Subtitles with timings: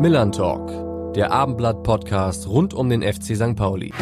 [0.00, 3.54] Millern Talk, der Abendblatt-Podcast rund um den FC St.
[3.54, 3.92] Pauli.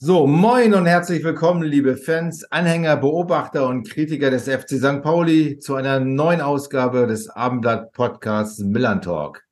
[0.00, 5.00] So, moin und herzlich willkommen, liebe Fans, Anhänger, Beobachter und Kritiker des FC St.
[5.00, 9.44] Pauli zu einer neuen Ausgabe des Abendblatt-Podcasts Millern Talk.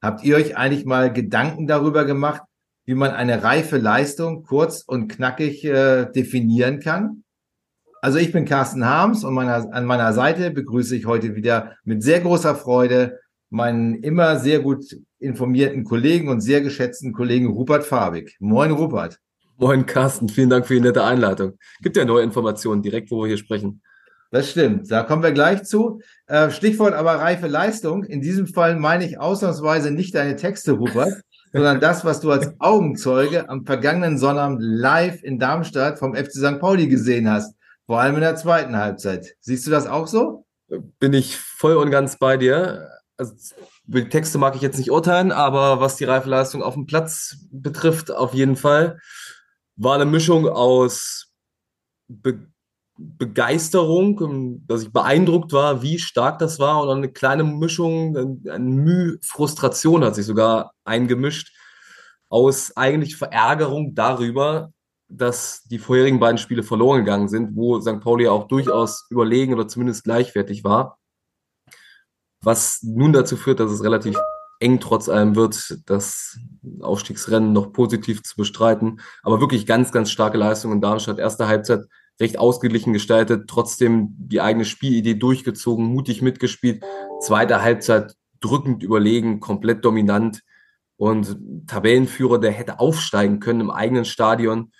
[0.00, 2.40] Habt ihr euch eigentlich mal Gedanken darüber gemacht,
[2.86, 7.23] wie man eine reife Leistung kurz und knackig äh, definieren kann?
[8.04, 12.02] Also ich bin Carsten Harms und meiner, an meiner Seite begrüße ich heute wieder mit
[12.02, 13.18] sehr großer Freude
[13.48, 14.84] meinen immer sehr gut
[15.20, 18.36] informierten Kollegen und sehr geschätzten Kollegen Rupert Fabig.
[18.40, 19.20] Moin Rupert.
[19.56, 21.54] Moin Carsten, vielen Dank für die nette Einleitung.
[21.80, 23.80] Gibt ja neue Informationen direkt, wo wir hier sprechen.
[24.30, 26.02] Das stimmt, da kommen wir gleich zu.
[26.26, 28.04] Äh, Stichwort aber reife Leistung.
[28.04, 31.22] In diesem Fall meine ich ausnahmsweise nicht deine Texte, Rupert,
[31.54, 36.60] sondern das, was du als Augenzeuge am vergangenen Sonnabend live in Darmstadt vom FC St.
[36.60, 37.54] Pauli gesehen hast.
[37.86, 39.34] Vor allem in der zweiten Halbzeit.
[39.40, 40.46] Siehst du das auch so?
[40.98, 42.90] Bin ich voll und ganz bei dir.
[43.16, 43.34] Also,
[43.84, 48.10] die Texte mag ich jetzt nicht urteilen, aber was die Reifeleistung auf dem Platz betrifft,
[48.10, 48.98] auf jeden Fall.
[49.76, 51.32] War eine Mischung aus
[52.08, 52.48] Be
[52.96, 58.16] Begeisterung, dass ich beeindruckt war, wie stark das war, und eine kleine Mischung,
[58.48, 61.52] ein Mühe, Frustration hat sich sogar eingemischt,
[62.28, 64.72] aus eigentlich Verärgerung darüber,
[65.08, 68.00] dass die vorherigen beiden Spiele verloren gegangen sind, wo St.
[68.00, 70.98] Pauli auch durchaus überlegen oder zumindest gleichwertig war.
[72.42, 74.16] Was nun dazu führt, dass es relativ
[74.60, 76.38] eng trotz allem wird, das
[76.80, 79.00] Aufstiegsrennen noch positiv zu bestreiten.
[79.22, 81.18] Aber wirklich ganz, ganz starke Leistung in Darmstadt.
[81.18, 81.84] Erste Halbzeit
[82.20, 86.84] recht ausgeglichen gestaltet, trotzdem die eigene Spielidee durchgezogen, mutig mitgespielt.
[87.20, 90.42] Zweite Halbzeit drückend überlegen, komplett dominant
[90.96, 91.36] und
[91.66, 94.70] Tabellenführer, der hätte aufsteigen können im eigenen Stadion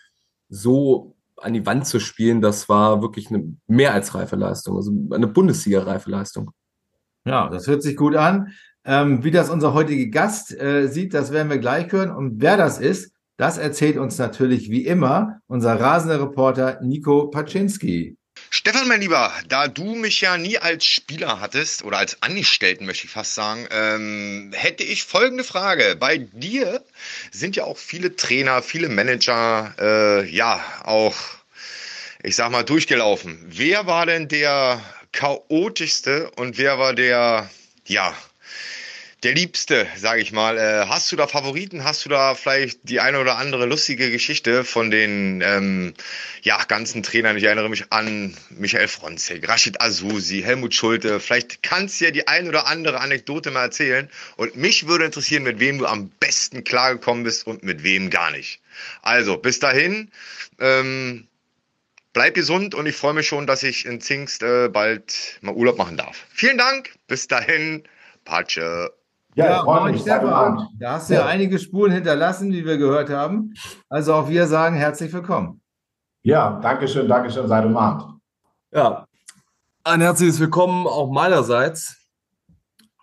[0.54, 4.92] so an die Wand zu spielen, das war wirklich eine mehr als reife Leistung, also
[5.10, 6.52] eine Bundesliga-reife Leistung.
[7.26, 8.52] Ja, das hört sich gut an.
[8.84, 12.10] Ähm, wie das unser heutiger Gast äh, sieht, das werden wir gleich hören.
[12.10, 18.16] Und wer das ist, das erzählt uns natürlich wie immer unser rasender Reporter Nico Paczynski.
[18.56, 23.06] Stefan, mein Lieber, da du mich ja nie als Spieler hattest oder als Angestellten, möchte
[23.06, 25.96] ich fast sagen, ähm, hätte ich folgende Frage.
[25.98, 26.80] Bei dir
[27.32, 31.16] sind ja auch viele Trainer, viele Manager, äh, ja, auch,
[32.22, 33.44] ich sag mal, durchgelaufen.
[33.44, 37.50] Wer war denn der chaotischste und wer war der,
[37.86, 38.16] ja,
[39.24, 40.58] der Liebste, sage ich mal.
[40.58, 41.82] Äh, hast du da Favoriten?
[41.82, 45.94] Hast du da vielleicht die eine oder andere lustige Geschichte von den ähm,
[46.42, 47.38] ja, ganzen Trainern?
[47.38, 51.20] Ich erinnere mich an Michael Fronzek, Rashid Azusi, Helmut Schulte.
[51.20, 54.10] Vielleicht kannst du ja die eine oder andere Anekdote mal erzählen.
[54.36, 58.30] Und mich würde interessieren, mit wem du am besten klargekommen bist und mit wem gar
[58.30, 58.60] nicht.
[59.00, 60.10] Also, bis dahin.
[60.60, 61.26] Ähm,
[62.12, 65.78] bleib gesund und ich freue mich schon, dass ich in Zingst äh, bald mal Urlaub
[65.78, 66.26] machen darf.
[66.30, 66.92] Vielen Dank.
[67.06, 67.84] Bis dahin.
[68.26, 68.92] Patsche.
[69.34, 70.68] Ja, ja moin Stefan.
[70.78, 71.20] Da hast du ja.
[71.20, 73.52] ja einige Spuren hinterlassen, wie wir gehört haben.
[73.88, 75.60] Also auch wir sagen herzlich willkommen.
[76.22, 78.04] Ja, danke schön, danke schön, seid umarmt.
[78.72, 79.06] Ja,
[79.82, 81.96] ein herzliches Willkommen auch meinerseits.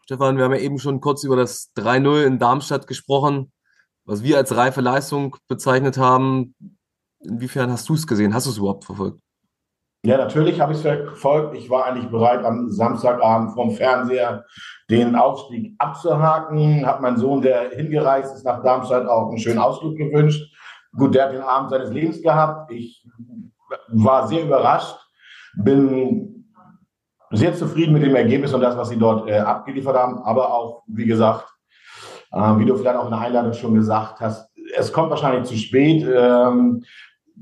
[0.05, 3.51] Stefan, wir haben ja eben schon kurz über das 3-0 in Darmstadt gesprochen,
[4.05, 6.55] was wir als reife Leistung bezeichnet haben.
[7.19, 8.33] Inwiefern hast du es gesehen?
[8.33, 9.19] Hast du es überhaupt verfolgt?
[10.03, 11.55] Ja, natürlich habe ich es verfolgt.
[11.55, 14.45] Ich war eigentlich bereit, am Samstagabend vom Fernseher
[14.89, 16.87] den Aufstieg abzuhaken.
[16.87, 20.41] Hat mein Sohn, der hingereist ist nach Darmstadt, auch einen schönen Ausflug gewünscht.
[20.97, 22.71] Gut, der hat den Abend seines Lebens gehabt.
[22.71, 23.07] Ich
[23.89, 24.97] war sehr überrascht,
[25.55, 26.49] bin
[27.29, 30.17] sehr zufrieden mit dem Ergebnis und das, was sie dort äh, abgeliefert haben.
[30.23, 31.45] Aber auch, wie gesagt,
[32.31, 35.55] äh, wie du vielleicht auch in der Einladung schon gesagt hast, es kommt wahrscheinlich zu
[35.55, 36.03] spät.
[36.03, 36.83] Ähm,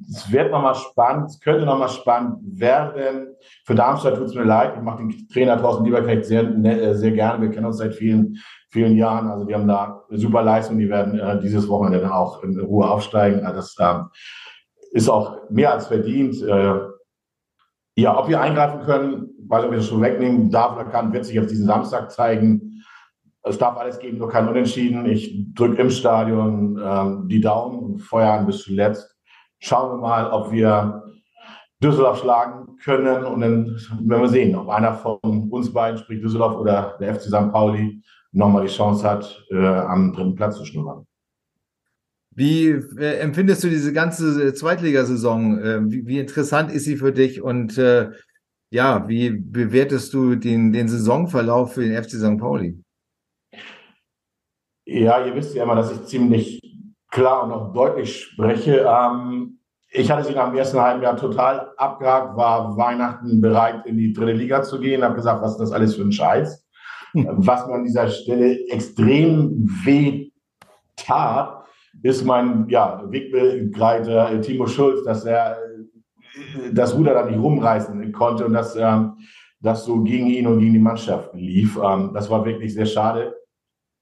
[0.08, 3.36] es wird nochmal spannend, es könnte nochmal spannend werden.
[3.66, 4.74] Für Darmstadt tut es mir leid.
[4.76, 7.42] Ich mache den Trainer Thorsten Lieberknecht sehr, ne, äh, sehr gerne.
[7.42, 8.38] Wir kennen uns seit vielen,
[8.70, 9.28] vielen Jahren.
[9.30, 10.78] Also die haben da super Leistung.
[10.78, 13.46] Die werden äh, dieses Wochenende dann auch in Ruhe aufsteigen.
[13.46, 14.04] Also das äh,
[14.92, 16.42] ist auch mehr als verdient.
[16.42, 16.80] Äh,
[17.96, 21.36] ja, ob wir eingreifen können, weil wir das schon wegnehmen darf oder kann, wird sich
[21.36, 22.84] jetzt diesen Samstag zeigen.
[23.44, 25.06] Es darf alles geben, nur kein Unentschieden.
[25.06, 29.19] Ich drücke im Stadion äh, die Daumen und feuer an bis zuletzt
[29.60, 31.04] schauen wir mal, ob wir
[31.82, 33.26] Düsseldorf schlagen können.
[33.26, 33.66] Und dann
[34.02, 35.20] werden wir sehen, ob einer von
[35.50, 37.52] uns beiden, sprich Düsseldorf oder der FC St.
[37.52, 38.02] Pauli,
[38.32, 41.06] nochmal die Chance hat, äh, am dritten Platz zu schnuppern.
[42.32, 45.60] Wie äh, empfindest du diese ganze Zweitligasaison?
[45.60, 47.42] Äh, wie, wie, interessant ist sie für dich?
[47.42, 48.12] Und äh,
[48.72, 52.38] ja, wie bewertest du den, den Saisonverlauf für den FC St.
[52.38, 52.82] Pauli?
[54.86, 56.69] Ja, ihr wisst ja immer, dass ich ziemlich
[57.10, 58.88] klar und auch deutlich spreche.
[58.88, 59.60] Ähm,
[59.92, 64.14] ich hatte sie nach dem ersten halben Jahr total abgehakt, war Weihnachten bereit, in die
[64.14, 66.66] dritte Liga zu gehen, habe gesagt, was ist das alles für ein Scheiß?
[67.14, 70.30] Was mir an dieser Stelle extrem weh
[70.96, 71.66] tat,
[72.04, 75.58] ist mein ja, Wegbegleiter Timo Schulz, dass er
[76.72, 79.14] das Ruder da nicht rumreißen konnte und dass ähm,
[79.60, 81.78] das so gegen ihn und gegen die Mannschaften lief.
[81.84, 83.36] Ähm, das war wirklich sehr schade.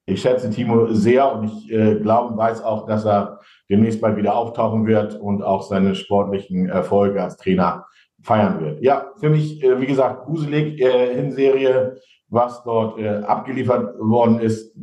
[0.10, 4.16] Ich schätze Timo sehr und ich äh, glaube und weiß auch, dass er demnächst bald
[4.16, 7.86] wieder auftauchen wird und auch seine sportlichen Erfolge als Trainer
[8.24, 8.82] feiern wird.
[8.82, 11.98] Ja, für mich, äh, wie gesagt, gruselig äh, Hinserie,
[12.30, 14.74] was dort äh, abgeliefert worden ist.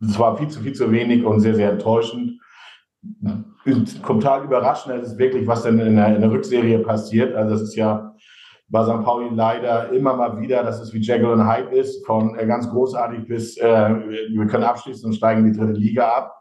[0.00, 2.40] Es war viel zu, viel zu wenig und sehr, sehr enttäuschend.
[4.06, 7.34] Total überraschend ist es wirklich, was denn in der, in der Rückserie passiert.
[7.34, 8.07] Also das ist ja
[8.68, 9.02] bei St.
[9.02, 12.68] Pauli leider immer mal wieder, dass es wie Jekyll und Hype ist, von äh, ganz
[12.68, 16.34] großartig bis äh, wir können abschließen und steigen in die dritte Liga ab.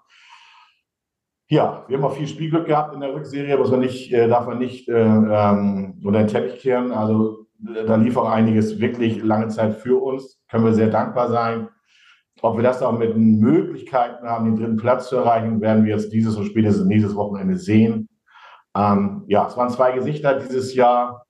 [1.50, 4.45] Ja, wir haben auch viel Spielglück gehabt in der Rückserie, muss man nicht, äh, darf
[4.45, 6.91] man nicht äh, ähm, unter den Teppich kehren.
[6.91, 10.41] Also da lief auch einiges wirklich lange Zeit für uns.
[10.50, 11.69] Können wir sehr dankbar sein.
[12.41, 16.12] Ob wir das auch mit Möglichkeiten haben, den dritten Platz zu erreichen, werden wir jetzt
[16.12, 18.09] dieses und spätestens nächstes Wochenende sehen.
[18.75, 21.25] Ähm, ja, es waren zwei Gesichter dieses Jahr.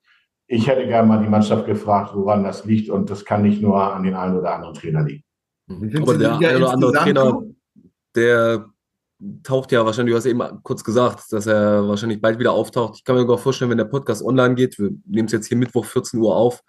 [0.48, 2.90] Ich hätte gerne mal die Mannschaft gefragt, woran das liegt.
[2.90, 5.24] Und das kann nicht nur an den einen oder anderen Trainer liegen.
[6.02, 7.42] Aber der eine oder andere Trainer,
[8.16, 8.66] der
[9.44, 12.96] taucht ja wahrscheinlich, du hast eben kurz gesagt, dass er wahrscheinlich bald wieder auftaucht.
[12.98, 15.58] Ich kann mir sogar vorstellen, wenn der Podcast online geht, wir nehmen es jetzt hier
[15.58, 16.64] Mittwoch 14 Uhr auf,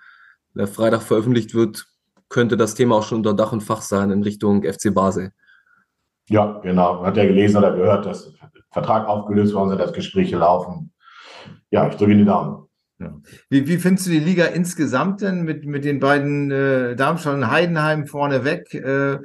[0.55, 1.87] der Freitag veröffentlicht wird,
[2.29, 5.31] könnte das Thema auch schon unter Dach und Fach sein in Richtung FC Basel.
[6.29, 7.05] Ja, genau.
[7.05, 8.35] Hat er gelesen oder gehört, dass
[8.71, 10.93] Vertrag aufgelöst worden ist, dass Gespräche laufen.
[11.71, 12.68] Ja, ich drücke Ihnen die Daumen.
[12.99, 13.17] Ja.
[13.49, 17.51] Wie, wie findest du die Liga insgesamt denn mit, mit den beiden äh, Darmstadt und
[17.51, 18.75] Heidenheim vorneweg?
[18.75, 19.19] Äh,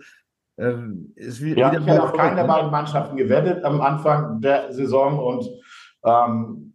[0.58, 0.76] äh,
[1.18, 5.50] wie, ja, ich habe auf keine der beiden Mannschaften gewettet am Anfang der Saison und
[6.06, 6.74] ähm,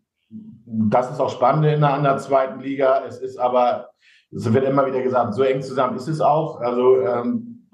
[0.67, 3.05] das ist auch spannend in der, in der zweiten Liga.
[3.07, 3.91] Es ist aber,
[4.35, 6.61] es wird immer wieder gesagt, so eng zusammen ist es auch.
[6.61, 7.69] Also ähm,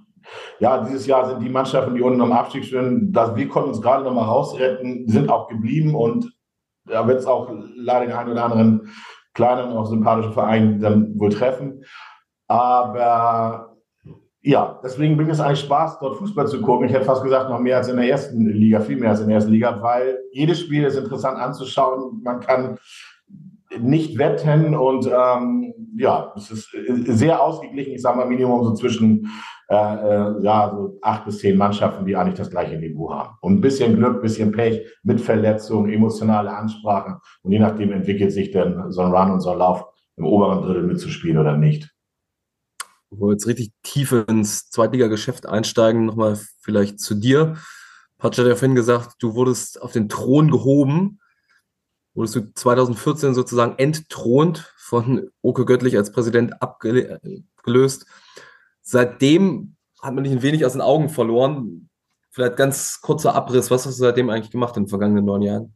[0.58, 3.80] ja, dieses Jahr sind die Mannschaften, die unten am Abstieg stehen, dass wir konnten uns
[3.80, 6.33] gerade noch mal rausretten, sind auch geblieben und
[6.86, 8.92] da wird es auch leider den einen oder anderen
[9.34, 11.84] kleinen, auch sympathischen Verein dann wohl treffen.
[12.46, 13.74] Aber
[14.42, 16.86] ja, deswegen bringt es eigentlich Spaß, dort Fußball zu gucken.
[16.86, 19.28] Ich hätte fast gesagt, noch mehr als in der ersten Liga, viel mehr als in
[19.28, 22.20] der ersten Liga, weil jedes Spiel ist interessant anzuschauen.
[22.22, 22.78] Man kann
[23.80, 26.70] nicht wetten und ähm, ja, es ist
[27.06, 27.94] sehr ausgeglichen.
[27.94, 29.30] Ich sage mal Minimum so zwischen
[29.68, 33.36] äh, äh, ja, so acht bis zehn Mannschaften, die eigentlich das gleiche Niveau haben.
[33.40, 38.32] Und ein bisschen Glück, ein bisschen Pech mit Verletzungen, emotionale Ansprachen und je nachdem entwickelt
[38.32, 41.94] sich dann so ein Run und so ein Lauf im oberen Drittel mitzuspielen oder nicht
[43.14, 47.56] bevor wir jetzt richtig tief ins Zweitliga-Geschäft einsteigen, nochmal vielleicht zu dir.
[48.18, 51.20] Patsch hat ja vorhin gesagt, du wurdest auf den Thron gehoben.
[52.14, 58.06] Wurdest du 2014 sozusagen entthront von Oke Göttlich als Präsident abgelöst.
[58.86, 61.88] Seitdem hat man dich ein wenig aus den Augen verloren.
[62.30, 63.70] Vielleicht ganz kurzer Abriss.
[63.70, 65.74] Was hast du seitdem eigentlich gemacht in den vergangenen neun Jahren?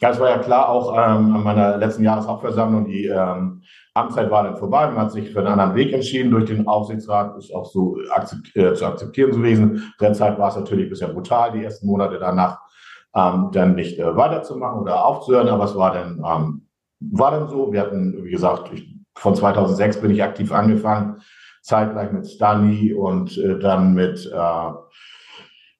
[0.00, 3.62] Ja, es war ja klar, auch ähm, an meiner letzten Jahreshauptversammlung, die ähm,
[3.94, 4.86] Amtszeit war dann vorbei.
[4.86, 8.56] Man hat sich für einen anderen Weg entschieden durch den Aufsichtsrat, ist auch so akzept,
[8.56, 9.92] äh, zu akzeptieren gewesen.
[10.00, 12.60] Derzeit war es natürlich ein bisschen brutal, die ersten Monate danach
[13.14, 16.68] ähm, dann nicht äh, weiterzumachen oder aufzuhören, aber es war dann, ähm,
[17.00, 17.72] war dann so.
[17.72, 21.20] Wir hatten, wie gesagt, ich, von 2006 bin ich aktiv angefangen,
[21.68, 24.70] zeitgleich mit Stani und äh, dann mit äh,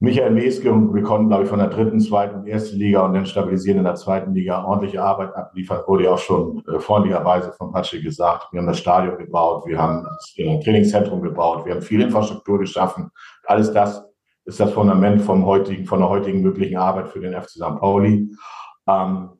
[0.00, 3.26] Michael Meske und wir konnten, glaube ich, von der dritten, zweiten, ersten Liga und dann
[3.26, 5.80] stabilisieren in der zweiten Liga ordentliche Arbeit abliefern.
[5.86, 8.52] Wurde ja auch schon äh, freundlicherweise von Patsche gesagt.
[8.52, 12.60] Wir haben das Stadion gebaut, wir haben das äh, Trainingszentrum gebaut, wir haben viel Infrastruktur
[12.60, 13.10] geschaffen.
[13.44, 14.04] Alles das
[14.44, 17.78] ist das Fundament vom heutigen, von der heutigen möglichen Arbeit für den FC St.
[17.80, 18.30] Pauli.
[18.86, 19.30] Ähm,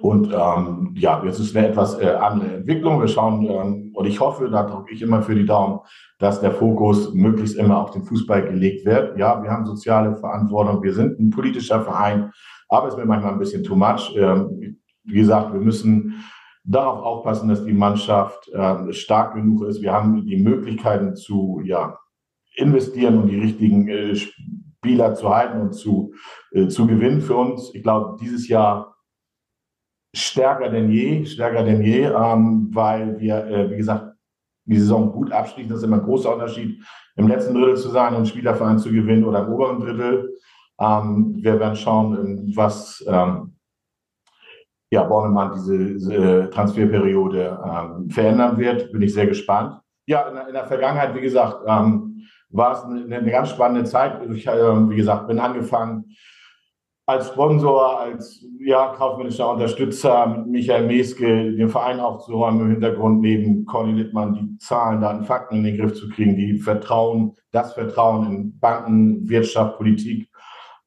[0.00, 3.00] und ähm, ja, jetzt ist eine etwas äh, andere Entwicklung.
[3.00, 5.80] Wir schauen, ähm, und ich hoffe, da drücke ich immer für die Daumen,
[6.18, 9.18] dass der Fokus möglichst immer auf den Fußball gelegt wird.
[9.18, 12.32] Ja, wir haben soziale Verantwortung, wir sind ein politischer Verein,
[12.68, 14.14] aber es wird manchmal ein bisschen too much.
[14.16, 16.24] Ähm, wie gesagt, wir müssen
[16.64, 19.82] darauf aufpassen, dass die Mannschaft äh, stark genug ist.
[19.82, 21.98] Wir haben die Möglichkeiten zu ja,
[22.56, 26.12] investieren und die richtigen äh, Spieler zu halten und zu,
[26.52, 27.70] äh, zu gewinnen für uns.
[27.74, 28.93] Ich glaube, dieses Jahr
[30.14, 34.14] stärker denn je, stärker denn je, ähm, weil wir, äh, wie gesagt,
[34.66, 35.70] die Saison gut abschließen.
[35.70, 36.82] Das ist immer ein großer Unterschied,
[37.16, 40.34] im letzten Drittel zu sein und Spielerverein zu gewinnen oder im oberen Drittel.
[40.80, 43.56] Ähm, wir werden schauen, ähm, was ähm,
[44.90, 48.90] ja, Bornemann diese, diese Transferperiode ähm, verändern wird.
[48.92, 49.80] Bin ich sehr gespannt.
[50.06, 53.84] Ja, in der, in der Vergangenheit, wie gesagt, ähm, war es eine, eine, ganz spannende
[53.84, 54.20] Zeit.
[54.30, 56.04] Ich, äh, wie gesagt, bin angefangen
[57.06, 63.66] als Sponsor, als ja, kaufmännischer Unterstützer mit Michael Meske den Verein aufzuräumen im Hintergrund neben
[63.66, 68.26] Conny Littmann die Zahlen, Daten, Fakten in den Griff zu kriegen, die Vertrauen, das Vertrauen
[68.32, 70.30] in Banken, Wirtschaft, Politik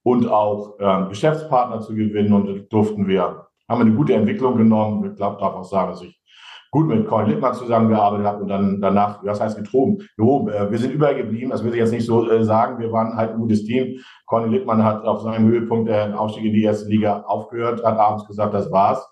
[0.01, 2.33] und auch äh, Geschäftspartner zu gewinnen.
[2.33, 5.11] Und durften wir, haben eine gute Entwicklung genommen.
[5.11, 6.16] Ich glaube, darf auch sagen, dass ich
[6.77, 10.07] gut mit Conny Littmann zusammengearbeitet habe und dann danach, was heißt getroben?
[10.15, 10.49] gehoben.
[10.49, 12.79] Äh, wir sind übergeblieben, das will ich jetzt nicht so äh, sagen.
[12.79, 13.99] Wir waren halt ein gutes Team.
[14.27, 18.27] Conny Littmann hat auf seinem Höhepunkt den Aufstieg in die erste Liga aufgehört, hat abends
[18.27, 19.03] gesagt, das war's.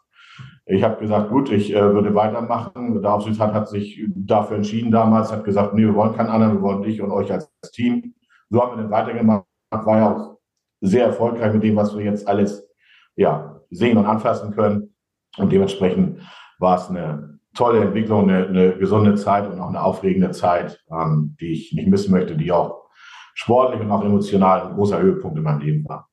[0.67, 3.01] Ich habe gesagt, gut, ich äh, würde weitermachen.
[3.01, 6.62] Der Aufsichtsrat hat sich dafür entschieden damals, hat gesagt, nee, wir wollen keinen anderen, wir
[6.62, 8.13] wollen dich und euch als Team.
[8.51, 9.45] So haben wir dann weitergemacht.
[9.72, 10.38] War ja auch
[10.81, 12.67] sehr erfolgreich mit dem, was wir jetzt alles
[13.15, 14.93] ja, sehen und anfassen können.
[15.38, 16.22] Und dementsprechend
[16.60, 21.35] war es eine tolle Entwicklung, eine, eine gesunde Zeit und auch eine aufregende Zeit, ähm,
[21.39, 22.85] die ich nicht missen möchte, die auch
[23.33, 26.09] sportlich und auch emotional ein großer Höhepunkt in meinem Leben war.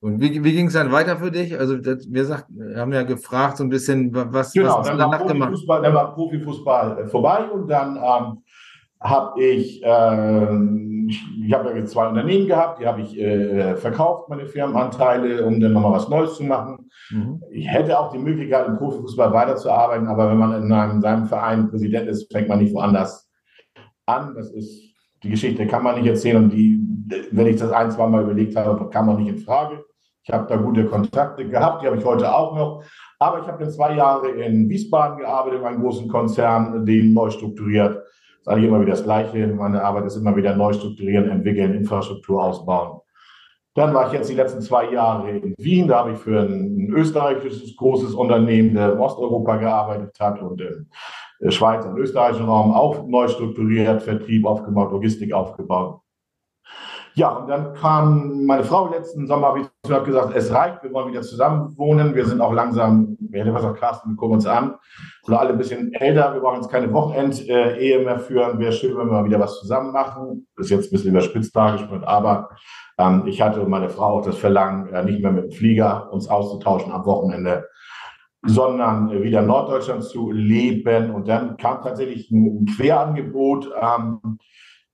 [0.00, 1.58] Und wie, wie ging es dann weiter für dich?
[1.58, 4.92] Also das, wir, sagt, wir haben ja gefragt so ein bisschen, was, genau, was hast
[4.92, 5.54] du danach gemacht?
[5.66, 8.42] Dann war Profifußball äh, vorbei und dann ähm,
[9.04, 10.54] habe ich, äh,
[11.06, 15.74] ich habe ja zwei Unternehmen gehabt, die habe ich äh, verkauft, meine Firmenanteile, um dann
[15.74, 16.88] nochmal was Neues zu machen.
[17.10, 17.42] Mhm.
[17.50, 21.68] Ich hätte auch die Möglichkeit, im Profifußball weiterzuarbeiten, aber wenn man in einem, seinem Verein
[21.68, 23.30] Präsident ist, fängt man nicht woanders
[24.06, 24.34] an.
[24.34, 24.80] Das ist,
[25.22, 26.80] die Geschichte kann man nicht erzählen und die,
[27.30, 29.84] wenn ich das ein, zwei Mal überlegt habe, kam man nicht in Frage.
[30.26, 32.82] Ich habe da gute Kontakte gehabt, die habe ich heute auch noch.
[33.18, 37.28] Aber ich habe dann zwei Jahre in Wiesbaden gearbeitet, in einem großen Konzern, den neu
[37.28, 38.02] strukturiert
[38.44, 39.46] ist eigentlich immer wieder das Gleiche.
[39.46, 43.00] Meine Arbeit ist immer wieder neu strukturieren, entwickeln, Infrastruktur ausbauen.
[43.74, 45.88] Dann war ich jetzt die letzten zwei Jahre in Wien.
[45.88, 51.50] Da habe ich für ein, österreichisches großes Unternehmen, der in Osteuropa gearbeitet hat und im
[51.50, 56.00] Schweiz und österreichischen Raum auch neu strukturiert, Vertrieb aufgebaut, Logistik aufgebaut.
[57.16, 60.92] Ja, und dann kam meine Frau letzten Sommer, wie ich habe gesagt, es reicht, wir
[60.92, 62.14] wollen wieder zusammen wohnen.
[62.16, 64.74] Wir sind auch langsam, wir hätten gesagt, Carsten, wir gucken uns an.
[65.22, 68.58] Sind alle ein bisschen älter, wir brauchen jetzt keine Wochenend-Ehe mehr führen.
[68.58, 70.48] Wäre schön, wenn wir mal wieder was zusammen machen.
[70.56, 72.48] Ist jetzt ein bisschen überspitzt dargestellt, aber
[72.98, 76.12] ähm, ich hatte und meine Frau auch das Verlangen, äh, nicht mehr mit dem Flieger
[76.12, 77.68] uns auszutauschen am Wochenende,
[78.42, 81.12] sondern äh, wieder in Norddeutschland zu leben.
[81.12, 83.70] Und dann kam tatsächlich ein Querangebot.
[83.80, 84.38] Ähm,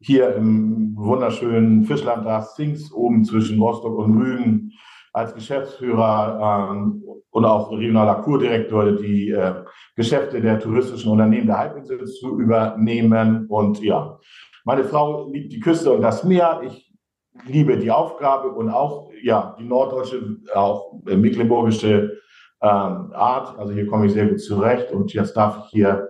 [0.00, 4.72] hier im wunderschönen Fischland da Sings oben zwischen Rostock und Rügen
[5.12, 9.54] als Geschäftsführer ähm, und auch regionaler Kurdirektor die äh,
[9.96, 13.46] Geschäfte der touristischen Unternehmen der Halbinsel zu übernehmen.
[13.48, 14.18] Und ja,
[14.64, 16.62] meine Frau liebt die Küste und das Meer.
[16.64, 16.92] Ich
[17.46, 22.18] liebe die Aufgabe und auch ja die norddeutsche, auch mecklenburgische
[22.62, 23.58] ähm, Art.
[23.58, 26.09] Also hier komme ich sehr gut zurecht und jetzt darf ich hier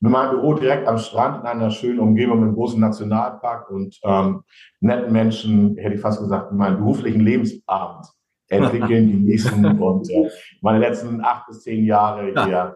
[0.00, 4.42] mit meinem Büro direkt am Strand in einer schönen Umgebung im großen Nationalpark und ähm,
[4.80, 8.06] netten Menschen, hätte ich fast gesagt, meinen beruflichen Lebensabend
[8.48, 12.74] entwickeln, genießen und äh, meine letzten acht bis zehn Jahre hier ja.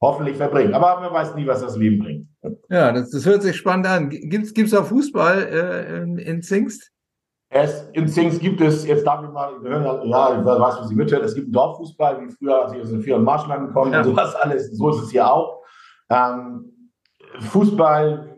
[0.00, 0.74] hoffentlich verbringen.
[0.74, 2.28] Aber man weiß nie, was das Leben bringt.
[2.68, 4.10] Ja, das, das hört sich spannend an.
[4.10, 6.90] Gibt es auch Fußball äh, in, in Zingst?
[7.54, 11.22] Es, in Zings gibt es, jetzt darf ich mal, ja, ich weiß, was Sie mithört,
[11.22, 13.98] es gibt Dorffußball, wie früher, als ich aus den Vier- und Marschland gekommen ja.
[13.98, 14.74] und sowas alles.
[14.74, 15.61] So ist es hier auch.
[16.12, 16.90] Ähm,
[17.40, 18.36] Fußball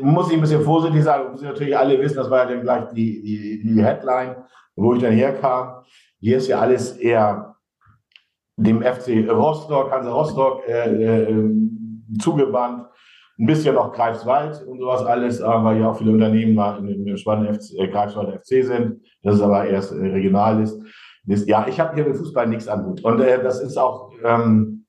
[0.00, 2.62] muss ich ein bisschen vorsichtig sagen, muss ich natürlich alle wissen, das war ja dann
[2.62, 4.36] gleich die, die, die Headline,
[4.74, 5.84] wo ich dann herkam.
[6.18, 7.56] Hier ist ja alles eher
[8.56, 11.50] dem FC Rostock, Hansa Rostock äh, äh,
[12.20, 12.86] zugewandt.
[13.38, 16.56] Ein bisschen noch Greifswald und sowas alles, weil ja auch viele Unternehmen
[16.88, 19.00] in dem spannenden äh, Greifswald FC sind.
[19.22, 20.80] Das ist aber erst äh, regional ist.
[21.24, 23.02] Ja, ich habe hier mit Fußball nichts an Hut.
[23.04, 24.82] Und äh, das ist auch ähm,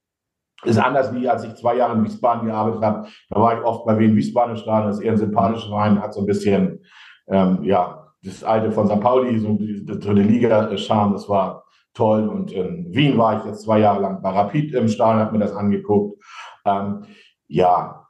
[0.65, 3.08] ist anders wie als ich zwei Jahre in Wiesbaden gearbeitet habe.
[3.29, 6.13] Da war ich oft bei Wien Wiesbaden Stadion, das ist eher ein sympathischer Verein, hat
[6.13, 6.79] so ein bisschen,
[7.27, 9.01] ähm, ja, das alte von St.
[9.01, 9.58] Pauli, so,
[10.00, 12.27] so eine Liga-Charme, das war toll.
[12.27, 15.43] Und in Wien war ich jetzt zwei Jahre lang bei Rapid im Stadion, habe mir
[15.43, 16.22] das angeguckt.
[16.65, 17.03] Ähm,
[17.48, 18.03] ja,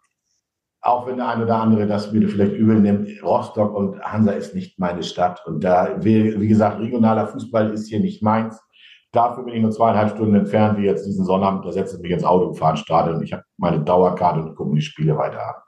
[0.81, 4.53] auch wenn der eine oder andere das wieder vielleicht übel nimmt, Rostock und Hansa ist
[4.53, 5.41] nicht meine Stadt.
[5.45, 8.62] Und da, wie gesagt, regionaler Fußball ist hier nicht meins.
[9.13, 11.63] Dafür bin ich nur zweieinhalb Stunden entfernt, wie jetzt diesen Sonnabend.
[11.63, 13.22] Da setze ich mich ins Auto und fahre ins Stadion.
[13.22, 15.62] Ich habe meine Dauerkarte und gucke mir die Spiele weiter an.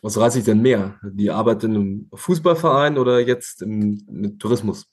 [0.00, 0.98] Was reizt sich denn mehr?
[1.02, 4.90] Die Arbeit in einem Fußballverein oder jetzt im, im Tourismus?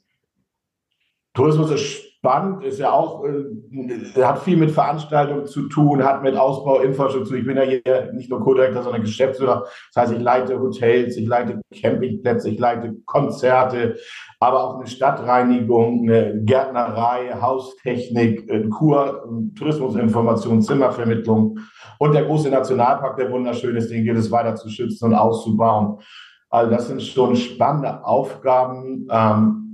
[1.33, 6.35] Tourismus ist spannend, ist ja auch, äh, hat viel mit Veranstaltungen zu tun, hat mit
[6.35, 7.37] Ausbau, Infrastruktur.
[7.37, 9.65] Ich bin ja hier nicht nur Co-Direktor, sondern Geschäftsführer.
[9.93, 13.95] Das heißt, ich leite Hotels, ich leite Campingplätze, ich leite Konzerte,
[14.39, 19.23] aber auch eine Stadtreinigung, eine Gärtnerei, Haustechnik, Kur,
[19.57, 21.59] Tourismusinformation, Zimmervermittlung
[21.99, 25.99] und der große Nationalpark, der wunderschön ist, den gilt es weiter zu schützen und auszubauen.
[26.49, 29.07] Also das sind schon spannende Aufgaben.
[29.09, 29.66] Ähm,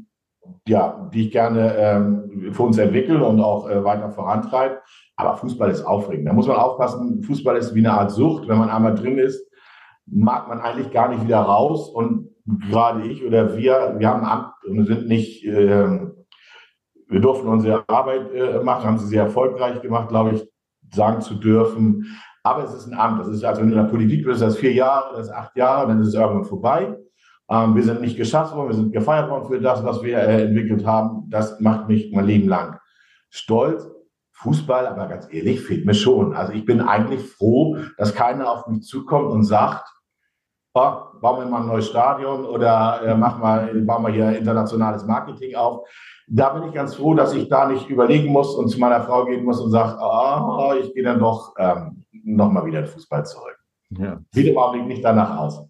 [0.67, 4.79] ja, die ich gerne ähm, für uns entwickle und auch äh, weiter vorantreibe.
[5.15, 6.27] Aber Fußball ist aufregend.
[6.27, 7.21] Da muss man aufpassen.
[7.23, 8.47] Fußball ist wie eine Art Sucht.
[8.47, 9.45] Wenn man einmal drin ist,
[10.05, 11.89] mag man eigentlich gar nicht wieder raus.
[11.89, 12.29] Und
[12.69, 15.99] gerade ich oder wir, wir haben Amt und sind nicht, äh,
[17.07, 20.49] wir durften unsere Arbeit äh, machen, haben sie sehr erfolgreich gemacht, glaube ich,
[20.93, 22.05] sagen zu dürfen.
[22.43, 23.19] Aber es ist ein Amt.
[23.19, 25.33] Das ist also, wenn du in der Politik bist, das ist vier Jahre, das ist
[25.33, 26.97] acht Jahre, dann ist es irgendwann vorbei.
[27.53, 30.45] Ähm, wir sind nicht geschafft worden, wir sind gefeiert worden für das, was wir äh,
[30.45, 31.29] entwickelt haben.
[31.29, 32.79] Das macht mich mein Leben lang
[33.29, 33.87] stolz.
[34.31, 36.33] Fußball, aber ganz ehrlich, fehlt mir schon.
[36.35, 39.87] Also ich bin eigentlich froh, dass keiner auf mich zukommt und sagt,
[40.73, 45.05] oh, bauen wir mal ein neues Stadion oder äh, mach mal, bauen wir hier internationales
[45.05, 45.87] Marketing auf.
[46.27, 49.25] Da bin ich ganz froh, dass ich da nicht überlegen muss und zu meiner Frau
[49.25, 53.59] gehen muss und sage, oh, ich gehe dann doch ähm, nochmal wieder in Fußball zurück.
[53.91, 54.19] Ja.
[54.31, 55.63] Sieht im Augenblick nicht danach aus.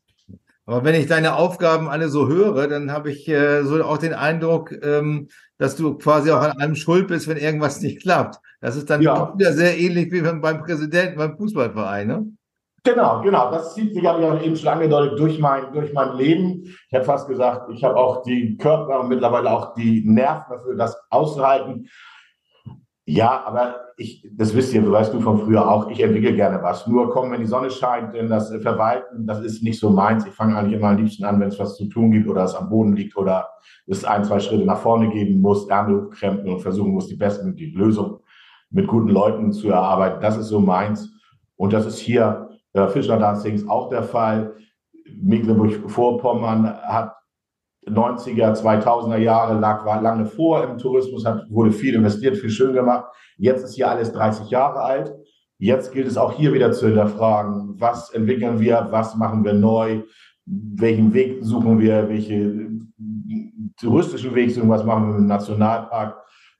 [0.66, 4.14] Aber wenn ich deine Aufgaben alle so höre, dann habe ich äh, so auch den
[4.14, 5.28] Eindruck, ähm,
[5.58, 8.40] dass du quasi auch an allem schuld bist, wenn irgendwas nicht klappt.
[8.62, 9.34] Das ist dann ja.
[9.38, 12.26] wieder sehr ähnlich wie beim Präsidenten beim Fußballverein, ne?
[12.86, 13.50] Genau, genau.
[13.50, 16.64] Das zieht sich, habe ich auch eben schon angedeutet, durch mein, durch mein Leben.
[16.64, 20.76] Ich hätte fast gesagt, ich habe auch die Körper und mittlerweile auch die Nerven dafür,
[20.76, 21.88] das auszuhalten.
[23.06, 26.88] Ja, aber ich, das wisst ihr, weißt du von früher auch, ich entwickle gerne was.
[26.88, 30.26] Nur kommen, wenn die Sonne scheint, denn das Verwalten, das ist nicht so meins.
[30.26, 32.56] Ich fange eigentlich immer am liebsten an, wenn es was zu tun gibt oder es
[32.56, 33.50] am Boden liegt oder
[33.88, 37.78] es ein, zwei Schritte nach vorne geben muss, Ärmel krempeln und versuchen muss, die bestmögliche
[37.78, 38.20] Lösung
[38.70, 40.22] mit guten Leuten zu erarbeiten.
[40.22, 41.12] Das ist so meins.
[41.58, 44.56] Und das ist hier äh, Fischler Dancings auch der Fall.
[45.22, 47.16] Mecklenburg-Vorpommern hat
[47.88, 52.74] 90er, 2000er Jahre lag, war lange vor im Tourismus, hat, wurde viel investiert, viel schön
[52.74, 53.06] gemacht.
[53.38, 55.14] Jetzt ist hier alles 30 Jahre alt.
[55.58, 60.02] Jetzt gilt es auch hier wieder zu hinterfragen, was entwickeln wir, was machen wir neu,
[60.46, 62.70] welchen Weg suchen wir, welche
[63.80, 66.18] touristischen Weg suchen, was machen wir im Nationalpark.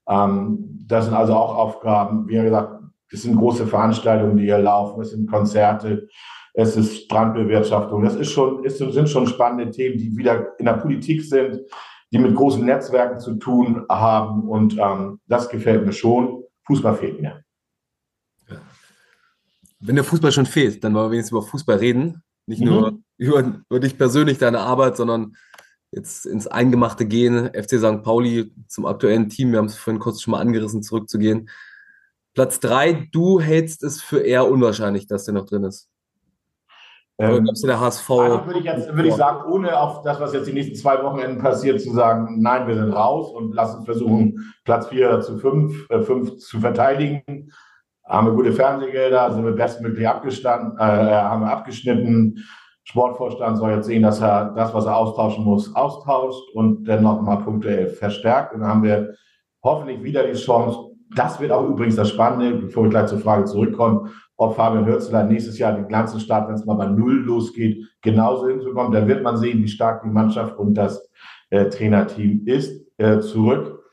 [0.08, 2.28] Ähm, das sind also auch Aufgaben.
[2.28, 6.08] Wie gesagt, es sind große Veranstaltungen, die hier laufen, es sind Konzerte,
[6.54, 8.04] es ist Strandbewirtschaftung.
[8.04, 11.60] Das ist schon, ist, sind schon spannende Themen, die wieder in der Politik sind,
[12.12, 14.48] die mit großen Netzwerken zu tun haben.
[14.48, 16.44] Und ähm, das gefällt mir schon.
[16.68, 17.44] Fußball fehlt mir.
[19.80, 22.24] Wenn der Fußball schon fehlt, dann wollen wir wenigstens über Fußball reden.
[22.46, 22.68] Nicht mhm.
[22.68, 25.36] nur über, über dich persönlich, deine Arbeit, sondern
[25.92, 27.50] jetzt ins Eingemachte gehen.
[27.54, 28.04] FC St.
[28.04, 31.50] Pauli zum aktuellen Team, wir haben es vorhin kurz schon mal angerissen, zurückzugehen.
[32.34, 35.90] Platz drei, du hältst es für eher unwahrscheinlich, dass der noch drin ist.
[37.20, 38.10] Ähm, der HSV.
[38.10, 41.02] Also würde ich jetzt würde ich sagen, ohne auf das, was jetzt die nächsten zwei
[41.04, 45.88] Wochenenden passiert, zu sagen, nein, wir sind raus und lassen versuchen, Platz vier zu fünf,
[45.90, 47.52] äh, fünf zu verteidigen.
[48.04, 52.44] Haben wir gute Fernsehgelder, sind wir bestmöglich abgestanden, äh, haben wir abgeschnitten.
[52.84, 57.38] Sportvorstand soll jetzt sehen, dass er das, was er austauschen muss, austauscht und dann nochmal
[57.38, 58.54] punktuell verstärkt.
[58.54, 59.14] Und dann haben wir
[59.64, 63.46] hoffentlich wieder die Chance, das wird auch übrigens das Spannende, bevor ich gleich zur Frage
[63.46, 67.86] zurückkomme, ob Fabian Hürzler nächstes Jahr den ganzen Start, wenn es mal bei Null losgeht,
[68.02, 68.92] genauso hinzukommen.
[68.92, 71.10] Da wird man sehen, wie stark die Mannschaft und das
[71.50, 72.84] äh, Trainerteam ist.
[72.98, 73.84] Äh, zurück.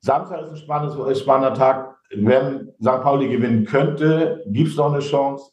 [0.00, 1.96] Samstag ist ein spannendes, äh, spannender Tag.
[2.14, 3.02] Wenn St.
[3.02, 5.52] Pauli gewinnen könnte, gibt es noch eine Chance.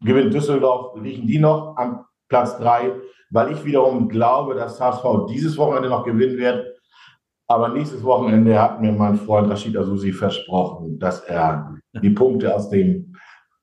[0.00, 2.92] Gewinnt Düsseldorf, liegen die noch am Platz drei,
[3.30, 6.75] weil ich wiederum glaube, dass HSV dieses Wochenende noch gewinnen wird
[7.48, 12.68] aber nächstes Wochenende hat mir mein Freund Rashid Azusi versprochen, dass er die Punkte aus
[12.70, 13.14] dem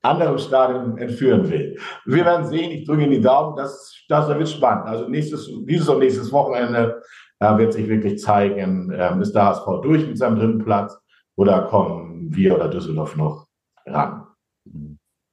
[0.02, 1.78] anderen Stadion entführen will.
[2.06, 4.88] Wir werden sehen, ich drücke in die Daumen, das, das wird spannend.
[4.88, 7.02] Also nächstes, dieses und nächstes Wochenende
[7.40, 10.98] äh, wird sich wirklich zeigen, äh, ist der HSV durch mit seinem dritten Platz
[11.36, 13.48] oder kommen wir oder Düsseldorf noch
[13.86, 14.28] ran.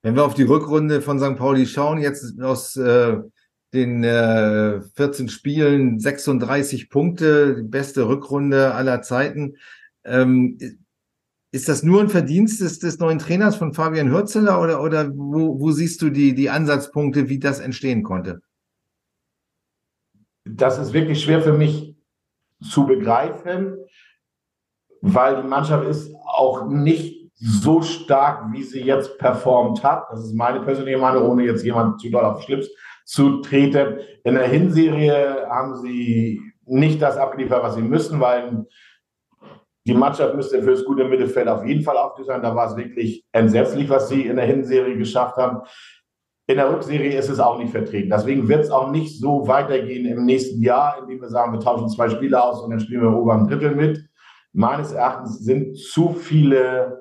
[0.03, 1.37] Wenn wir auf die Rückrunde von St.
[1.37, 3.19] Pauli schauen, jetzt aus äh,
[3.73, 9.57] den äh, 14 Spielen 36 Punkte, die beste Rückrunde aller Zeiten.
[10.05, 10.59] Ähm,
[11.53, 15.61] ist das nur ein Verdienst des, des neuen Trainers von Fabian Hürzeler oder, oder wo,
[15.61, 18.41] wo siehst du die, die Ansatzpunkte, wie das entstehen konnte?
[20.45, 21.97] Das ist wirklich schwer für mich
[22.63, 23.77] zu begreifen,
[25.01, 30.05] weil die Mannschaft ist auch nicht so stark, wie sie jetzt performt hat.
[30.11, 32.69] Das ist meine persönliche Meinung, ohne jetzt jemand zu doll auf Schlips
[33.07, 33.99] zu treten.
[34.25, 38.67] In der Hinserie haben sie nicht das abgeliefert, was sie müssen, weil
[39.87, 42.43] die Mannschaft müsste für das gute Mittelfeld auf jeden Fall aufgestellt sein.
[42.43, 45.63] Da war es wirklich entsetzlich, was sie in der Hinserie geschafft haben.
[46.47, 48.11] In der Rückserie ist es auch nicht vertreten.
[48.11, 51.89] Deswegen wird es auch nicht so weitergehen im nächsten Jahr, indem wir sagen, wir tauschen
[51.89, 54.05] zwei Spieler aus und dann spielen wir im oberen Drittel mit.
[54.53, 57.00] Meines Erachtens sind zu viele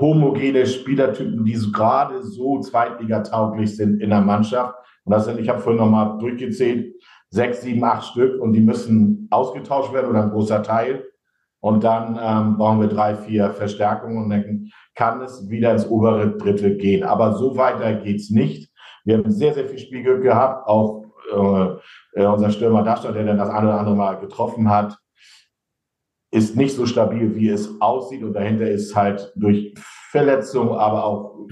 [0.00, 4.74] homogene Spielertypen, die gerade so zweitligatauglich sind in der Mannschaft.
[5.04, 6.94] Und das sind, ich habe vorhin nochmal durchgezählt,
[7.28, 11.04] sechs, sieben, acht Stück und die müssen ausgetauscht werden oder ein großer Teil.
[11.60, 16.36] Und dann ähm, brauchen wir drei, vier Verstärkungen und dann kann es wieder ins obere
[16.36, 17.04] Drittel gehen.
[17.04, 18.72] Aber so weiter geht's nicht.
[19.04, 20.66] Wir haben sehr, sehr viel Spielglück gehabt.
[20.66, 24.98] Auch äh, äh unser Stürmer Dastadt, der dann das eine oder andere Mal getroffen hat,
[26.30, 28.22] ist nicht so stabil, wie es aussieht.
[28.22, 29.74] Und dahinter ist halt durch
[30.10, 31.46] Verletzung, aber auch,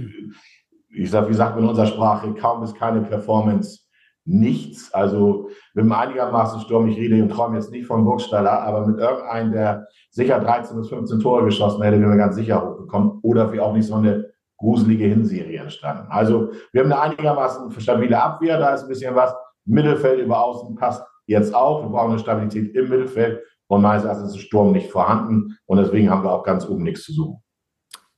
[0.88, 3.80] ich sag, wie sagt man in unserer Sprache, kaum bis keine Performance
[4.24, 4.92] nichts.
[4.92, 8.98] Also mit einem einigermaßen Sturm, ich rede und träume jetzt nicht von Burgstaller, aber mit
[8.98, 13.18] irgendeinem, der sicher 13 bis 15 Tore geschossen hätte, wären wir ganz sicher hochgekommen.
[13.22, 14.26] Oder wie auch nicht so eine
[14.58, 16.06] gruselige Hinserie entstanden.
[16.10, 19.34] Also wir haben eine einigermaßen stabile Abwehr, da ist ein bisschen was.
[19.64, 21.82] Mittelfeld über Außen passt jetzt auch.
[21.82, 23.42] Wir brauchen eine Stabilität im Mittelfeld.
[23.68, 25.56] Und meines Erachtens ist Sturm nicht vorhanden.
[25.66, 27.42] Und deswegen haben wir auch ganz oben nichts zu suchen.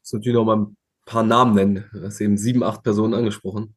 [0.02, 1.84] Das natürlich noch mal ein paar Namen nennen.
[1.92, 3.74] Du hast eben sieben, acht Personen angesprochen.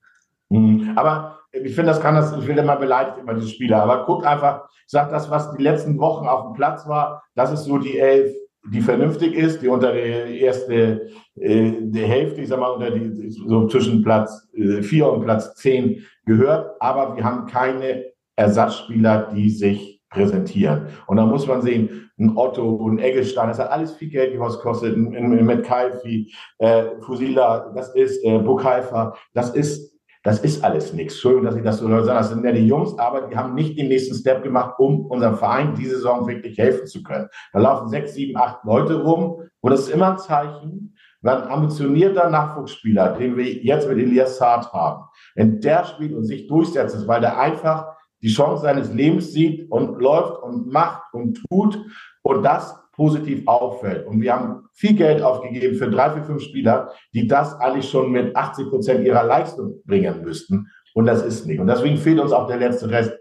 [0.50, 0.94] Mhm.
[0.96, 3.84] Aber ich finde, das kann das, ich will immer beleidigt immer diese Spieler.
[3.84, 7.66] Aber guckt einfach, sagt das, was die letzten Wochen auf dem Platz war, das ist
[7.66, 8.34] so die Elf,
[8.72, 13.30] die vernünftig ist, die unter der erste äh, der Hälfte, ich sag mal, unter die,
[13.30, 16.72] so zwischen Platz äh, vier und Platz zehn gehört.
[16.80, 18.06] Aber wir haben keine
[18.36, 20.88] Ersatzspieler, die sich präsentieren.
[21.08, 24.96] Und da muss man sehen, ein Otto, ein Eggestein, das hat alles viel Geld gekostet,
[24.96, 26.26] ein, ein, Metcalfe,
[26.60, 29.94] äh, Fusila, das ist äh, Bukhaifa, das ist
[30.26, 31.16] das ist alles nichts.
[31.16, 32.06] Entschuldigung, dass ich das so sage.
[32.06, 35.36] Das sind ja die Jungs, aber die haben nicht den nächsten Step gemacht, um unserem
[35.36, 37.28] Verein diese Saison wirklich helfen zu können.
[37.52, 41.50] Da laufen sechs, sieben, acht Leute rum und das ist immer ein Zeichen, wenn ein
[41.50, 45.04] ambitionierter Nachwuchsspieler, den wir jetzt mit Elias Saad haben,
[45.36, 47.93] wenn der spielt und sich durchsetzt, weil der einfach
[48.24, 51.78] die Chance seines Lebens sieht und läuft und macht und tut
[52.22, 54.08] und das positiv auffällt.
[54.08, 58.12] Und wir haben viel Geld aufgegeben für drei, vier, fünf Spieler, die das eigentlich schon
[58.12, 60.68] mit 80 Prozent ihrer Leistung bringen müssten.
[60.94, 61.60] Und das ist nicht.
[61.60, 63.14] Und deswegen fehlt uns auch der letzte Rest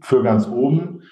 [0.00, 1.02] für ganz oben.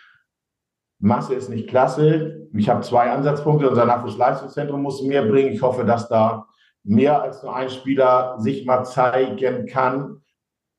[0.98, 2.48] Masse ist nicht klasse.
[2.54, 3.68] Ich habe zwei Ansatzpunkte.
[3.68, 5.52] Unser Nachwuchsleistungszentrum muss mehr bringen.
[5.52, 6.46] Ich hoffe, dass da
[6.84, 10.22] mehr als nur ein Spieler sich mal zeigen kann.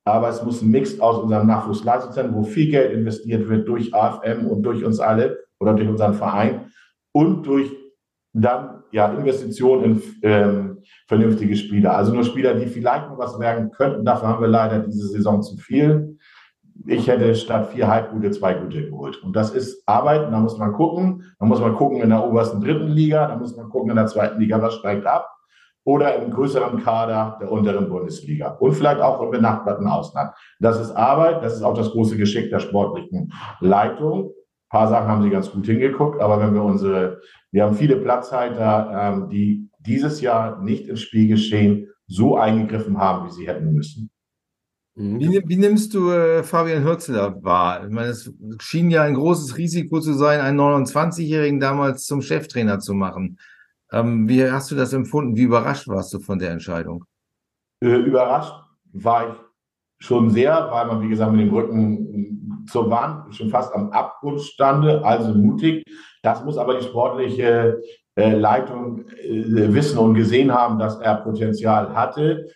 [0.06, 4.46] Aber es muss ein Mix aus unserem Nachwuchsleistungszentrum, wo viel Geld investiert wird durch AFM
[4.46, 6.70] und durch uns alle oder durch unseren Verein
[7.12, 7.72] und durch
[8.32, 11.96] dann ja Investitionen in ähm, vernünftige Spieler.
[11.96, 14.04] Also nur Spieler, die vielleicht noch was werden könnten.
[14.04, 16.18] Dafür haben wir leider diese Saison zu viel.
[16.86, 19.20] Ich hätte statt vier Halbgute zwei Gute geholt.
[19.24, 20.30] Und das ist Arbeit.
[20.30, 21.24] Da muss man gucken.
[21.40, 23.26] Da muss man gucken in der obersten dritten Liga.
[23.26, 25.35] Da muss man gucken in der zweiten Liga, was steigt ab.
[25.86, 28.56] Oder im größeren Kader der unteren Bundesliga.
[28.58, 30.32] Und vielleicht auch im benachbarten Ausland.
[30.58, 31.44] Das ist Arbeit.
[31.44, 34.24] Das ist auch das große Geschick der sportlichen Leitung.
[34.24, 37.20] Ein paar Sachen haben sie ganz gut hingeguckt, aber wenn wir unsere,
[37.52, 43.32] wir haben viele Platzhalter, ähm, die dieses Jahr nicht ins Spielgeschehen so eingegriffen haben, wie
[43.32, 44.10] sie hätten müssen.
[44.96, 45.20] Mhm.
[45.20, 47.84] Wie, wie nimmst du äh, Fabian Hürzeler wahr?
[47.84, 52.80] Ich meine, es schien ja ein großes Risiko zu sein, einen 29-Jährigen damals zum Cheftrainer
[52.80, 53.38] zu machen.
[53.92, 55.36] Ähm, wie hast du das empfunden?
[55.36, 57.04] Wie überrascht warst du von der Entscheidung?
[57.82, 58.54] Äh, überrascht
[58.92, 59.34] war ich
[60.04, 64.40] schon sehr, weil man, wie gesagt, mit dem Rücken zur Wand, schon fast am Abgrund
[64.40, 65.84] stande, also mutig.
[66.22, 67.80] Das muss aber die sportliche
[68.16, 72.50] äh, Leitung äh, wissen und gesehen haben, dass er Potenzial hatte.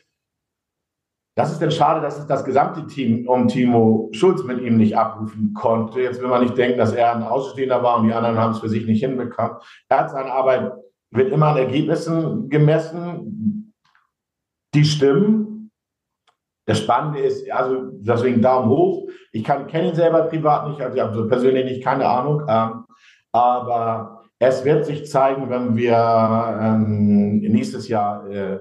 [1.37, 5.55] Das ist dann schade, dass das gesamte Team um Timo Schulz mit ihm nicht abrufen
[5.55, 6.01] konnte.
[6.01, 8.59] Jetzt will man nicht denken, dass er ein Außenstehender war und die anderen haben es
[8.59, 9.57] für sich nicht hinbekommen.
[9.89, 10.73] Er hat seine Arbeit,
[11.11, 13.75] wird immer an Ergebnissen gemessen.
[14.75, 15.71] Die stimmen,
[16.67, 19.09] das Spannende ist, also deswegen Daumen hoch.
[19.33, 22.43] Ich kenne ihn selber privat nicht, also, also persönlich nicht, keine Ahnung.
[22.49, 22.85] Ähm,
[23.33, 28.59] aber es wird sich zeigen, wenn wir ähm, nächstes Jahr äh,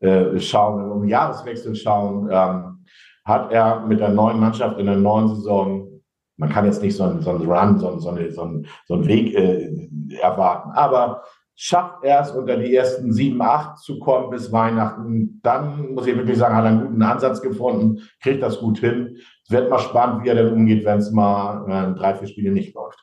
[0.00, 2.84] äh, schauen, wenn wir um Jahreswechsel schauen, ähm,
[3.24, 5.88] hat er mit der neuen Mannschaft in der neuen Saison,
[6.36, 9.06] man kann jetzt nicht so einen, so einen Run, so einen, so einen, so einen
[9.06, 9.88] Weg äh,
[10.20, 11.22] erwarten, aber
[11.56, 16.16] schafft er es, unter die ersten sieben, acht zu kommen bis Weihnachten, dann muss ich
[16.16, 19.16] wirklich sagen, hat er einen guten Ansatz gefunden, kriegt das gut hin.
[19.44, 22.52] Es wird mal spannend, wie er denn umgeht, wenn es mal äh, drei, vier Spiele
[22.52, 23.02] nicht läuft.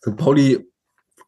[0.00, 0.70] So, Pauli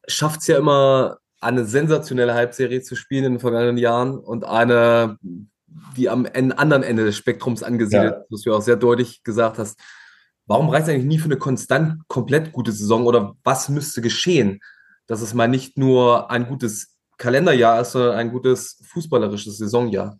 [0.07, 5.17] schafft es ja immer, eine sensationelle Halbserie zu spielen in den vergangenen Jahren und eine,
[5.95, 8.25] die am anderen Ende des Spektrums angesiedelt, ja.
[8.29, 9.79] was du auch sehr deutlich gesagt hast.
[10.49, 14.61] Warum reicht es eigentlich nie für eine konstant komplett gute Saison oder was müsste geschehen,
[15.05, 20.19] dass es mal nicht nur ein gutes Kalenderjahr ist, sondern ein gutes fußballerisches Saisonjahr?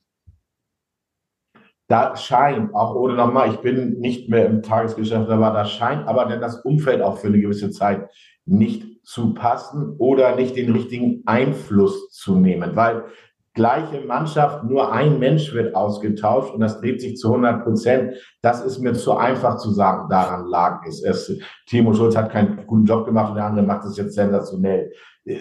[1.87, 6.25] Da scheint, auch ohne nochmal, ich bin nicht mehr im Tagesgeschäft, aber da scheint aber
[6.25, 8.07] denn das Umfeld auch für eine gewisse Zeit
[8.45, 13.05] nicht zu passen oder nicht den richtigen Einfluss zu nehmen, weil
[13.53, 18.13] gleiche Mannschaft, nur ein Mensch wird ausgetauscht und das dreht sich zu 100 Prozent.
[18.41, 21.03] Das ist mir zu einfach zu sagen, daran lag es.
[21.03, 21.39] es.
[21.67, 24.91] Timo Schulz hat keinen guten Job gemacht und der andere macht es jetzt sensationell.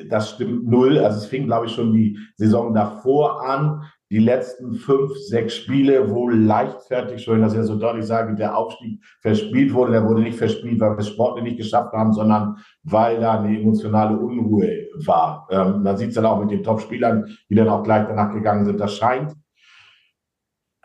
[0.09, 0.99] Das stimmt null.
[0.99, 6.11] Also es fing, glaube ich, schon die Saison davor an die letzten fünf, sechs Spiele,
[6.11, 9.93] wo leichtfertig, schon, dass ich so deutlich sage, der Aufstieg verspielt wurde.
[9.93, 14.19] Der wurde nicht verspielt, weil wir es nicht geschafft haben, sondern weil da eine emotionale
[14.19, 15.47] Unruhe war.
[15.51, 18.65] Ähm, man sieht es dann auch mit den Top-Spielern, die dann auch gleich danach gegangen
[18.65, 18.81] sind.
[18.81, 19.35] Das scheint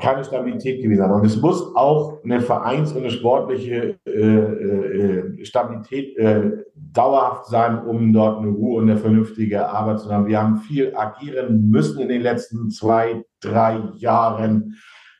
[0.03, 1.11] keine Stabilität gewesen sein.
[1.11, 7.85] Und es muss auch eine Vereins- und eine sportliche äh, äh, Stabilität äh, dauerhaft sein,
[7.85, 10.27] um dort eine Ruhe und eine vernünftige Arbeit zu haben.
[10.27, 14.75] Wir haben viel agieren müssen in den letzten zwei, drei Jahren.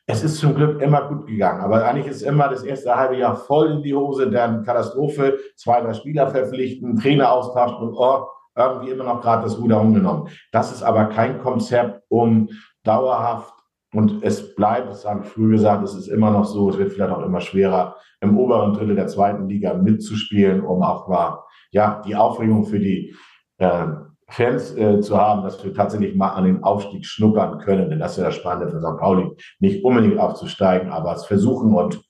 [0.05, 3.37] Es ist zum Glück immer gut gegangen, aber eigentlich ist immer das erste halbe Jahr
[3.37, 8.91] voll in die Hose, dann Katastrophe, zwei, drei Spieler verpflichten, Trainer austauschen und oh, irgendwie
[8.91, 10.27] immer noch gerade das Ruder umgenommen.
[10.51, 12.49] Das ist aber kein Konzept, um
[12.83, 13.52] dauerhaft
[13.93, 16.91] und es bleibt, das habe ich früher gesagt, es ist immer noch so, es wird
[16.91, 22.01] vielleicht auch immer schwerer, im oberen Drittel der zweiten Liga mitzuspielen, um auch mal ja,
[22.05, 23.15] die Aufregung für die
[23.57, 23.87] äh,
[24.29, 27.89] Fans äh, zu haben, dass wir tatsächlich mal an den Aufstieg schnuppern können.
[27.89, 28.99] Denn das ist ja das Spannende für St.
[28.99, 29.29] Pauli,
[29.59, 31.73] nicht unbedingt aufzusteigen, aber es versuchen.
[31.75, 32.01] Und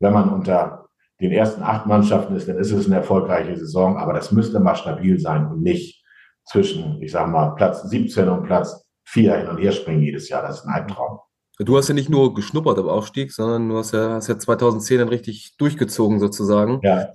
[0.00, 0.86] wenn man unter
[1.20, 3.98] den ersten acht Mannschaften ist, dann ist es eine erfolgreiche Saison.
[3.98, 6.02] Aber das müsste mal stabil sein und nicht
[6.44, 10.42] zwischen, ich sage mal, Platz 17 und Platz vier hin und her springen jedes Jahr.
[10.42, 11.18] Das ist ein Albtraum.
[11.58, 14.98] Du hast ja nicht nur geschnuppert am Aufstieg, sondern du hast ja, hast ja 2010
[14.98, 16.80] dann richtig durchgezogen sozusagen.
[16.82, 17.08] Ja.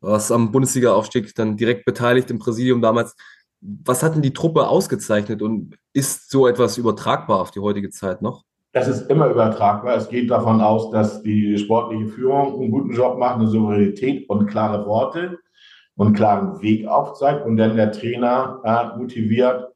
[0.00, 3.14] Du warst am Bundesliga-Aufstieg dann direkt beteiligt im Präsidium damals.
[3.60, 8.20] Was hat denn die Truppe ausgezeichnet und ist so etwas übertragbar auf die heutige Zeit
[8.20, 8.42] noch?
[8.72, 9.96] Das ist immer übertragbar.
[9.96, 14.46] Es geht davon aus, dass die sportliche Führung einen guten Job macht, eine Souveränität und
[14.46, 15.38] klare Worte
[15.94, 19.73] und klaren Weg aufzeigt und dann der Trainer äh, motiviert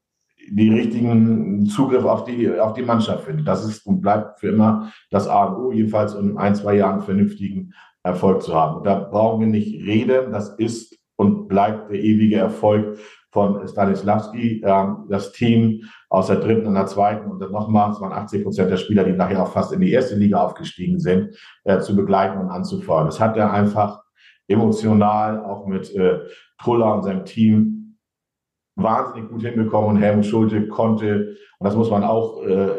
[0.51, 3.47] die richtigen Zugriff auf die, auf die Mannschaft findet.
[3.47, 7.01] Das ist und bleibt für immer das A und O, jedenfalls in ein, zwei Jahren
[7.01, 8.85] vernünftigen Erfolg zu haben.
[8.85, 10.33] Da brauchen wir nicht reden.
[10.33, 12.99] Das ist und bleibt der ewige Erfolg
[13.31, 14.63] von Stanislavski.
[14.65, 18.45] Ähm, das Team aus der dritten und der zweiten und dann nochmal, es waren 80
[18.45, 21.95] Prozent der Spieler, die nachher auch fast in die erste Liga aufgestiegen sind, äh, zu
[21.95, 23.07] begleiten und anzufeuern.
[23.07, 24.03] Das hat er einfach
[24.47, 26.21] emotional auch mit äh,
[26.59, 27.78] Truller und seinem Team
[28.79, 32.71] wahnsinnig gut hinbekommen und Helmut Schulte konnte, und das muss man auch äh,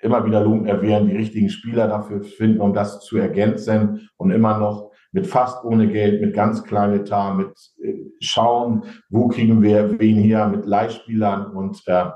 [0.00, 4.58] immer wieder lobend erwähnen, die richtigen Spieler dafür finden, um das zu ergänzen und immer
[4.58, 9.98] noch mit fast ohne Geld, mit ganz kleinem Etat, mit äh, schauen, wo kriegen wir
[9.98, 12.06] wen her, mit Leihspielern und äh,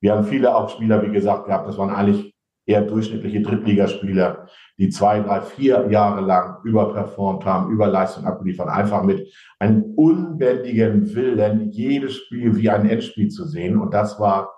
[0.00, 2.35] wir haben viele auch Spieler, wie gesagt, gehabt, das waren eigentlich
[2.66, 9.04] eher durchschnittliche Drittligaspieler, die zwei, drei, vier Jahre lang überperformt haben, über Leistung abgeliefert, einfach
[9.04, 13.78] mit einem unbändigen Willen, jedes Spiel wie ein Endspiel zu sehen.
[13.78, 14.52] Und das war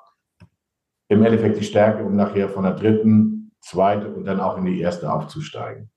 [1.09, 4.81] im Endeffekt die Stärke, um nachher von der dritten, zweite und dann auch in die
[4.81, 5.91] erste aufzusteigen.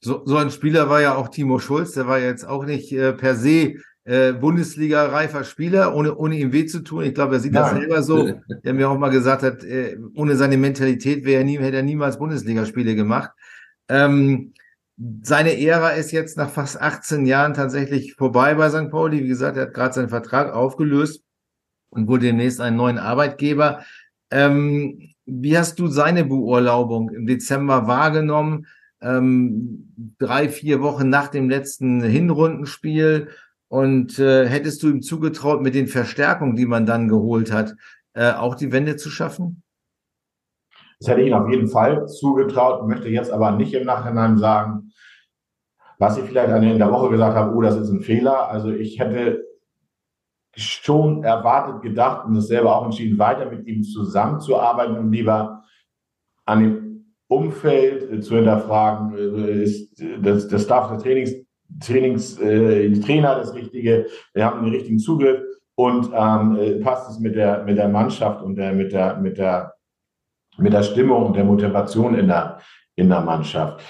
[0.00, 3.12] So, so ein Spieler war ja auch Timo Schulz, der war jetzt auch nicht äh,
[3.12, 7.04] per se äh, Bundesliga-reifer Spieler, ohne, ohne ihm weh zu tun.
[7.04, 7.62] Ich glaube, er sieht Nein.
[7.62, 8.40] das selber so.
[8.64, 11.82] Der mir auch mal gesagt hat, äh, ohne seine Mentalität wäre er nie, hätte er
[11.82, 13.30] niemals Bundesligaspiele gemacht.
[13.88, 14.54] Ähm,
[15.22, 18.90] seine Ära ist jetzt nach fast 18 Jahren tatsächlich vorbei bei St.
[18.90, 19.22] Pauli.
[19.22, 21.22] Wie gesagt, er hat gerade seinen Vertrag aufgelöst
[21.90, 23.84] und wurde demnächst einen neuen Arbeitgeber.
[24.30, 28.66] Ähm, wie hast du seine Beurlaubung im Dezember wahrgenommen?
[29.00, 33.28] Ähm, drei, vier Wochen nach dem letzten Hinrundenspiel
[33.72, 37.74] und äh, hättest du ihm zugetraut, mit den Verstärkungen, die man dann geholt hat,
[38.12, 39.62] äh, auch die Wende zu schaffen?
[41.00, 44.92] Das hätte ich ihm auf jeden Fall zugetraut, möchte jetzt aber nicht im Nachhinein sagen,
[45.98, 48.50] was ich vielleicht in der Woche gesagt habe, oh, das ist ein Fehler.
[48.50, 49.42] Also ich hätte
[50.54, 55.64] schon erwartet, gedacht und es selber auch entschieden, weiter mit ihm zusammenzuarbeiten und lieber
[56.44, 61.32] an dem Umfeld äh, zu hinterfragen, äh, ist das, das Staff des Trainings
[61.82, 65.40] Trainings, äh, Trainer das Richtige, wir haben den richtigen Zugriff
[65.74, 69.38] und ähm, äh, passt es mit der, mit der Mannschaft und der, mit, der, mit,
[69.38, 69.74] der,
[70.58, 72.58] mit der Stimmung und der Motivation in der,
[72.94, 73.82] in der Mannschaft.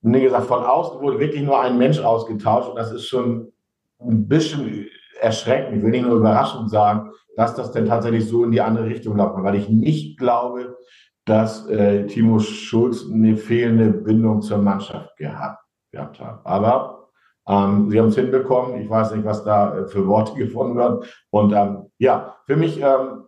[0.00, 3.52] Wie gesagt, von außen wurde wirklich nur ein Mensch ausgetauscht und das ist schon
[4.00, 4.86] ein bisschen
[5.20, 5.76] erschreckend.
[5.76, 9.16] Ich will nicht nur überraschend sagen, dass das denn tatsächlich so in die andere Richtung
[9.16, 10.76] läuft, weil ich nicht glaube,
[11.24, 15.67] dass äh, Timo Schulz eine fehlende Bindung zur Mannschaft gehabt
[15.98, 16.40] gehabt haben.
[16.44, 17.08] Aber
[17.48, 18.80] ähm, sie haben es hinbekommen.
[18.80, 21.00] Ich weiß nicht, was da äh, für Worte gefunden werden.
[21.30, 23.24] Und ähm, ja, für mich ähm,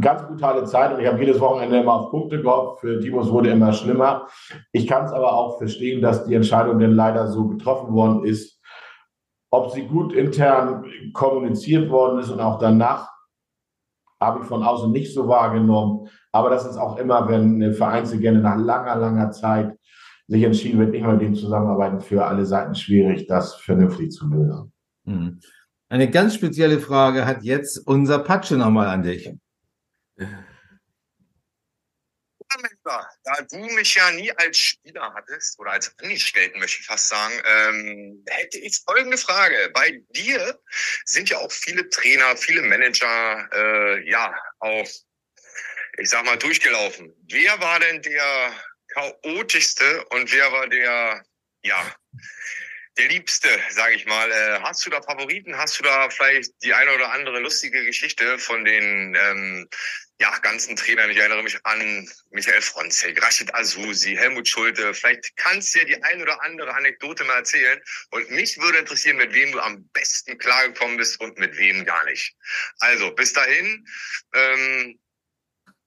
[0.00, 2.80] ganz brutale Zeit und ich habe jedes Wochenende immer auf Punkte gehofft.
[2.80, 4.26] Für Timos wurde immer schlimmer.
[4.72, 8.60] Ich kann es aber auch verstehen, dass die Entscheidung denn leider so getroffen worden ist.
[9.50, 13.10] Ob sie gut intern kommuniziert worden ist und auch danach
[14.18, 16.08] habe ich von außen nicht so wahrgenommen.
[16.30, 19.76] Aber das ist auch immer, wenn eine Vereinslegende nach langer, langer Zeit
[20.32, 24.26] sich entschieden wird, nicht mehr mit dem zusammenarbeiten, für alle Seiten schwierig, das vernünftig zu
[24.26, 24.72] lösen.
[25.04, 25.40] Hm.
[25.88, 29.30] Eine ganz spezielle Frage hat jetzt unser Patsche nochmal an dich.
[32.84, 37.34] Da du mich ja nie als Spieler hattest oder als Angestellten, möchte ich fast sagen,
[37.44, 39.70] ähm, hätte ich folgende Frage.
[39.72, 40.58] Bei dir
[41.04, 44.88] sind ja auch viele Trainer, viele Manager, äh, ja, auch,
[45.98, 47.14] ich sag mal, durchgelaufen.
[47.28, 48.52] Wer war denn der
[48.94, 51.24] chaotischste und wer war der,
[51.62, 51.94] ja,
[52.98, 54.30] der Liebste, sage ich mal.
[54.30, 55.56] Äh, hast du da Favoriten?
[55.56, 59.68] Hast du da vielleicht die eine oder andere lustige Geschichte von den ähm,
[60.20, 61.10] ja, ganzen Trainern?
[61.10, 64.92] Ich erinnere mich an Michael Fronzek, Rashid Azusi, Helmut Schulte.
[64.92, 67.80] Vielleicht kannst du dir die eine oder andere Anekdote mal erzählen.
[68.10, 72.04] Und mich würde interessieren, mit wem du am besten klargekommen bist und mit wem gar
[72.04, 72.34] nicht.
[72.80, 73.86] Also, bis dahin.
[74.34, 74.98] Ähm,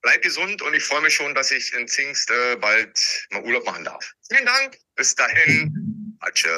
[0.06, 3.66] bleib gesund und ich freue mich schon, dass ich in Zingst äh, bald mal Urlaub
[3.66, 4.12] machen darf.
[4.30, 4.78] Vielen Dank.
[4.94, 6.16] Bis dahin.
[6.20, 6.48] Atsche.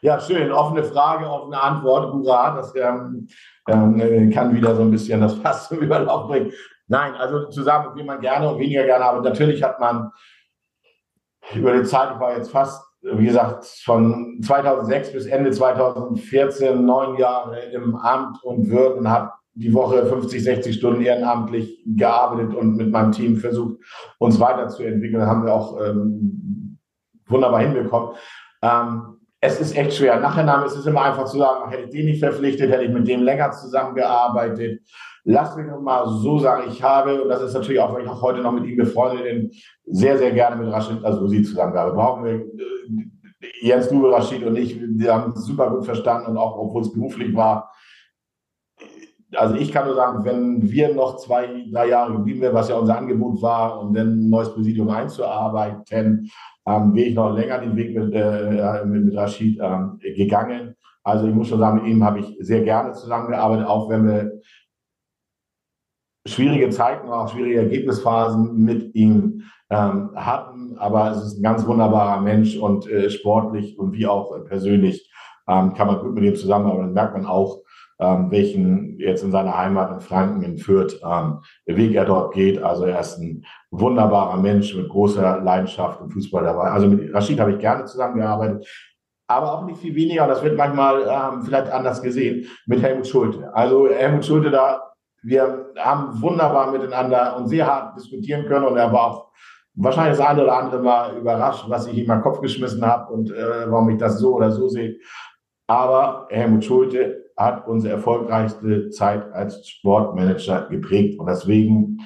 [0.00, 0.50] Ja, schön.
[0.50, 2.12] Offene Frage, offene Antwort.
[2.12, 2.56] Hurra.
[2.56, 3.28] Das ähm,
[3.68, 6.52] ähm, kann wieder so ein bisschen das Fass zum Überlauf bringen.
[6.88, 10.10] Nein, also zusammen, wie man gerne und weniger gerne, aber natürlich hat man
[11.54, 17.16] über die Zeit, ich war jetzt fast, wie gesagt, von 2006 bis Ende 2014 neun
[17.16, 22.90] Jahre im Amt und Würden, habe die Woche 50, 60 Stunden ehrenamtlich gearbeitet und mit
[22.90, 23.78] meinem Team versucht,
[24.18, 25.26] uns weiterzuentwickeln.
[25.26, 26.78] Haben wir auch ähm,
[27.26, 28.16] wunderbar hinbekommen.
[28.62, 30.18] Ähm, es ist echt schwer.
[30.20, 33.06] Nachher ist es immer einfach zu sagen, hätte ich den nicht verpflichtet, hätte ich mit
[33.06, 34.80] dem länger zusammengearbeitet.
[35.24, 38.22] Lass mich mal so sagen, ich habe, und das ist natürlich auch, weil ich auch
[38.22, 39.50] heute noch mit ihm befreundet bin,
[39.86, 41.96] sehr, sehr gerne mit Rashid Azusi zusammengearbeitet.
[41.96, 42.44] Brauchen wir, äh,
[43.60, 46.92] Jens Dube, Rashid und ich, wir haben es super gut verstanden und auch, obwohl es
[46.92, 47.70] beruflich war,
[49.36, 52.76] also ich kann nur sagen, wenn wir noch zwei, drei Jahre geblieben wären, was ja
[52.76, 56.30] unser Angebot war, um dann ein neues Präsidium einzuarbeiten,
[56.66, 60.74] ähm, wäre ich noch länger den Weg mit, äh, mit, Rashid ähm, gegangen.
[61.02, 64.40] Also ich muss schon sagen, mit ihm habe ich sehr gerne zusammengearbeitet, auch wenn wir
[66.26, 70.78] schwierige Zeiten, auch schwierige Ergebnisphasen mit ihm ähm, hatten.
[70.78, 75.10] Aber es ist ein ganz wunderbarer Mensch und äh, sportlich und wie auch persönlich
[75.46, 76.86] ähm, kann man gut mit ihm zusammenarbeiten.
[76.86, 77.63] Dann merkt man auch,
[78.00, 82.62] ähm, welchen jetzt in seiner Heimat in Franken, in Fürth, ähm, Weg er dort geht.
[82.62, 86.70] Also er ist ein wunderbarer Mensch mit großer Leidenschaft im Fußball dabei.
[86.70, 88.66] Also mit Rashid habe ich gerne zusammengearbeitet,
[89.26, 93.54] aber auch nicht viel weniger, das wird manchmal ähm, vielleicht anders gesehen, mit Helmut Schulte.
[93.54, 98.92] Also Helmut Schulte da, wir haben wunderbar miteinander und sehr hart diskutieren können und er
[98.92, 99.32] war auch
[99.76, 103.12] wahrscheinlich das eine oder andere Mal überrascht, was ich ihm in den Kopf geschmissen habe
[103.12, 104.96] und äh, warum ich das so oder so sehe.
[105.66, 111.18] Aber Helmut Schulte hat unsere erfolgreichste Zeit als Sportmanager geprägt.
[111.18, 111.98] Und deswegen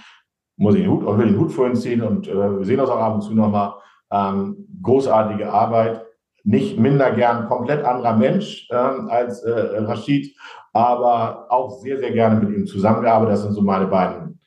[0.57, 2.91] muss ich den Hut, auch den Hut vor ihn ziehen und äh, wir sehen das
[2.91, 3.75] auch ab und zu nochmal.
[4.11, 6.03] Ähm, großartige Arbeit,
[6.45, 10.35] nicht minder gern, komplett anderer Mensch äh, als äh, Rashid,
[10.73, 13.35] aber auch sehr, sehr gerne mit ihm zusammengearbeitet.
[13.35, 14.41] Das sind so meine beiden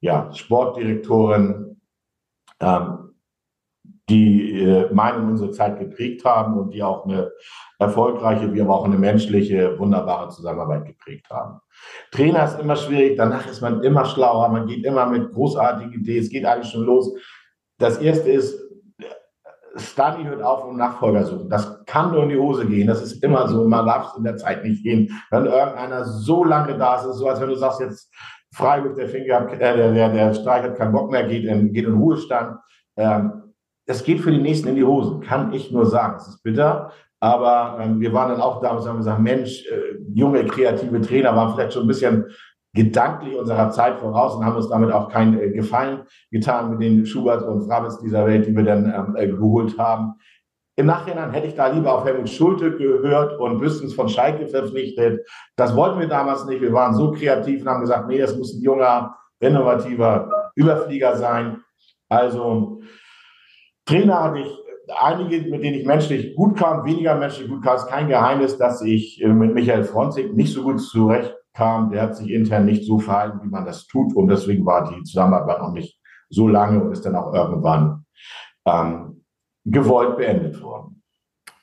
[0.00, 1.80] ja, Sportdirektoren,
[2.60, 2.99] ähm,
[4.10, 7.30] die äh, meine und unsere Zeit geprägt haben und die auch eine
[7.78, 11.60] erfolgreiche, wie aber auch eine menschliche, wunderbare Zusammenarbeit geprägt haben.
[12.10, 16.22] Trainer ist immer schwierig, danach ist man immer schlauer, man geht immer mit großartigen Ideen,
[16.22, 17.14] es geht eigentlich schon los.
[17.78, 18.60] Das erste ist,
[19.76, 21.48] Stani hört auf und Nachfolger suchen.
[21.48, 22.88] Das kann nur in die Hose gehen.
[22.88, 23.66] Das ist immer so.
[23.66, 25.08] Man darf es in der Zeit nicht gehen.
[25.30, 28.12] Wenn irgendeiner so lange da ist, ist so, als wenn du sagst, jetzt
[28.52, 31.86] Freiburg, der Finger, äh, der, der, der Streich hat keinen Bock mehr, geht in, geht
[31.86, 32.58] in Ruhestand.
[32.96, 33.39] Ähm,
[33.90, 36.14] das geht für die Nächsten in die Hosen, kann ich nur sagen.
[36.16, 40.44] Es ist bitter, aber ähm, wir waren dann auch damals, haben gesagt, Mensch, äh, junge,
[40.44, 42.26] kreative Trainer waren vielleicht schon ein bisschen
[42.72, 47.04] gedanklich unserer Zeit voraus und haben uns damit auch keinen äh, Gefallen getan mit den
[47.04, 50.14] Schubert und Frabitz dieser Welt, die wir dann ähm, äh, geholt haben.
[50.76, 55.28] Im Nachhinein hätte ich da lieber auf Helmut Schulte gehört und Büstens von Schalke verpflichtet.
[55.56, 56.62] Das wollten wir damals nicht.
[56.62, 61.56] Wir waren so kreativ und haben gesagt, nee, das muss ein junger, innovativer Überflieger sein.
[62.08, 62.82] Also
[63.90, 64.58] Trainer hatte ich
[64.96, 67.76] einige, mit denen ich menschlich gut kam, weniger menschlich gut kam.
[67.76, 71.90] Es ist kein Geheimnis, dass ich äh, mit Michael Fronzig nicht so gut zurechtkam.
[71.90, 74.14] Der hat sich intern nicht so verhalten, wie man das tut.
[74.14, 78.04] Und deswegen war die Zusammenarbeit noch nicht so lange und ist dann auch irgendwann
[78.64, 79.24] ähm,
[79.64, 81.02] gewollt beendet worden.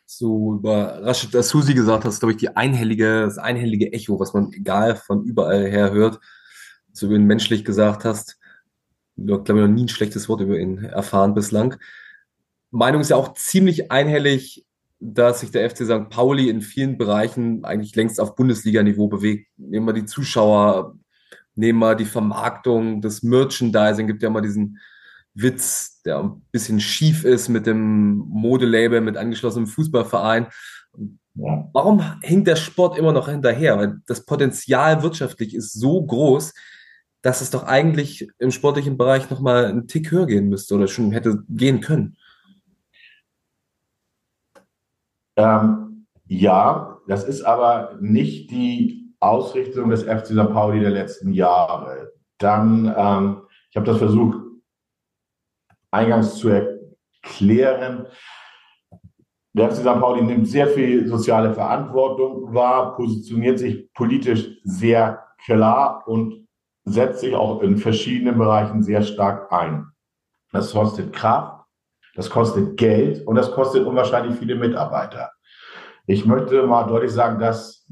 [0.06, 4.52] So über Rashid Susi gesagt hast, glaube ich, die einhellige, das einhellige Echo, was man
[4.52, 6.20] egal von überall her hört,
[6.92, 8.38] so wie du ihn menschlich gesagt hast.
[9.16, 11.78] Ich glaube, noch nie ein schlechtes Wort über ihn erfahren bislang.
[12.72, 14.66] Meinung ist ja auch ziemlich einhellig.
[15.00, 16.10] dass sich der FC St.
[16.10, 19.48] Pauli in vielen Bereichen eigentlich längst auf Bundesliga-Niveau bewegt.
[19.58, 20.96] Nehmen wir die Zuschauer,
[21.56, 24.80] nehmen wir die Vermarktung, das Merchandising, gibt ja immer diesen
[25.36, 30.48] Witz, der ein bisschen schief ist mit dem Modelabel, mit angeschlossenem Fußballverein.
[31.36, 31.70] Ja.
[31.74, 33.78] Warum hinkt der Sport immer noch hinterher?
[33.78, 36.56] Weil das Potenzial wirtschaftlich ist so groß,
[37.22, 41.12] dass es doch eigentlich im sportlichen Bereich nochmal einen Tick höher gehen müsste oder schon
[41.12, 42.18] hätte gehen können.
[45.38, 50.52] Ähm, ja, das ist aber nicht die Ausrichtung des FC St.
[50.52, 52.12] Pauli der letzten Jahre.
[52.38, 54.38] Dann, ähm, ich habe das versucht
[55.92, 58.08] eingangs zu erklären.
[59.54, 60.00] Der FC St.
[60.00, 66.48] Pauli nimmt sehr viel soziale Verantwortung wahr, positioniert sich politisch sehr klar und
[66.86, 69.88] setzt sich auch in verschiedenen Bereichen sehr stark ein.
[70.52, 71.57] Das kostet Kraft,
[72.18, 75.32] das kostet Geld und das kostet unwahrscheinlich viele Mitarbeiter.
[76.08, 77.88] Ich möchte mal deutlich sagen, dass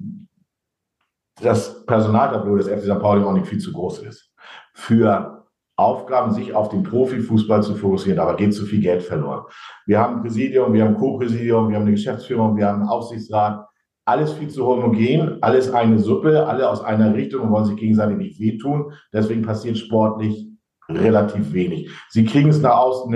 [1.42, 3.00] das Personaltableau des FC St.
[3.00, 4.34] Pauli auch nicht viel zu groß ist.
[4.74, 5.46] Für
[5.78, 9.44] Aufgaben, sich auf den Profifußball zu fokussieren, aber geht zu viel Geld verloren.
[9.86, 12.90] Wir haben ein Präsidium, wir haben ein Co-Präsidium, wir haben eine Geschäftsführung, wir haben einen
[12.90, 13.68] Aufsichtsrat.
[14.06, 18.18] Alles viel zu homogen, alles eine Suppe, alle aus einer Richtung und wollen sich gegenseitig
[18.18, 18.92] nicht wehtun.
[19.14, 20.48] Deswegen passiert sportlich
[20.90, 21.92] relativ wenig.
[22.10, 23.12] Sie kriegen es nach außen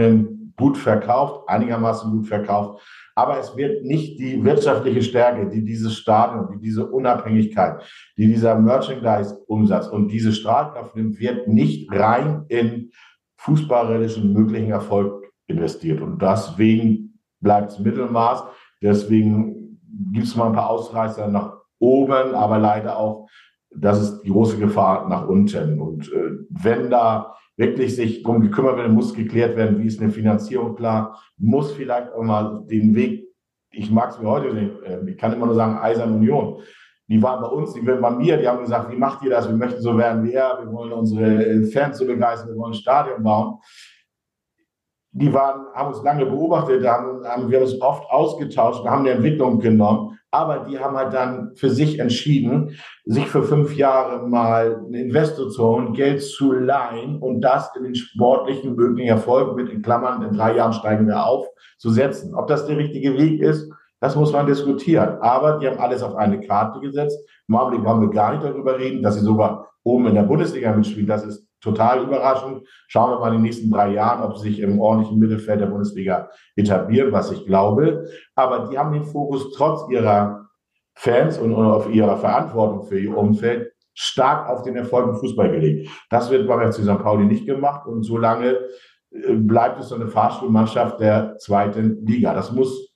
[0.60, 2.82] gut verkauft, einigermaßen gut verkauft
[3.20, 7.84] aber es wird nicht die wirtschaftliche Stärke, die dieses Stadion, die diese Unabhängigkeit,
[8.16, 12.92] die dieser Merchandise-Umsatz und diese Strahlkraft nimmt, wird nicht rein in
[13.36, 16.00] fußballerischen möglichen Erfolg investiert.
[16.00, 18.44] Und deswegen bleibt es Mittelmaß.
[18.82, 19.82] Deswegen
[20.14, 23.28] gibt es mal ein paar Ausreißer nach oben, aber leider auch,
[23.70, 25.82] das ist die große Gefahr nach unten.
[25.82, 30.10] Und äh, wenn da wirklich sich darum gekümmert werden, muss geklärt werden, wie ist eine
[30.10, 33.28] Finanzierung klar, muss vielleicht auch mal den Weg,
[33.72, 36.62] ich mag es mir heute nicht, äh, ich kann immer nur sagen, Eisern Union.
[37.08, 39.48] Die waren bei uns, die waren bei mir, die haben gesagt, wie macht ihr das?
[39.48, 42.76] Wir möchten so werden wie er, wir wollen unsere Fans so begeistern, wir wollen ein
[42.76, 43.60] Stadion bauen
[45.12, 49.60] die waren, haben uns lange beobachtet, haben, haben wir uns oft ausgetauscht, haben eine Entwicklung
[49.60, 52.76] genommen, aber die haben halt dann für sich entschieden,
[53.06, 57.84] sich für fünf Jahre mal einen Investor zu holen, Geld zu leihen und das in
[57.84, 62.36] den sportlichen möglichen Erfolg mit in Klammern, in drei Jahren steigen wir auf, zu setzen.
[62.36, 65.18] Ob das der richtige Weg ist, das muss man diskutieren.
[65.22, 67.18] Aber die haben alles auf eine Karte gesetzt.
[67.48, 70.72] Im Augenblick wollen wir gar nicht darüber reden, dass sie sogar oben in der Bundesliga
[70.74, 71.08] mitspielen.
[71.08, 72.68] Das ist total überraschend.
[72.88, 75.68] Schauen wir mal in den nächsten drei Jahren, ob sie sich im ordentlichen Mittelfeld der
[75.68, 78.06] Bundesliga etablieren, was ich glaube.
[78.36, 80.48] Aber die haben den Fokus trotz ihrer
[80.96, 85.90] Fans und auf ihrer Verantwortung für ihr Umfeld stark auf den Erfolg im Fußball gelegt.
[86.10, 87.00] Das wird beim FC St.
[87.04, 88.58] Pauli nicht gemacht und solange
[89.12, 92.34] äh, bleibt es so eine Fahrstuhlmannschaft der zweiten Liga.
[92.34, 92.94] Das muss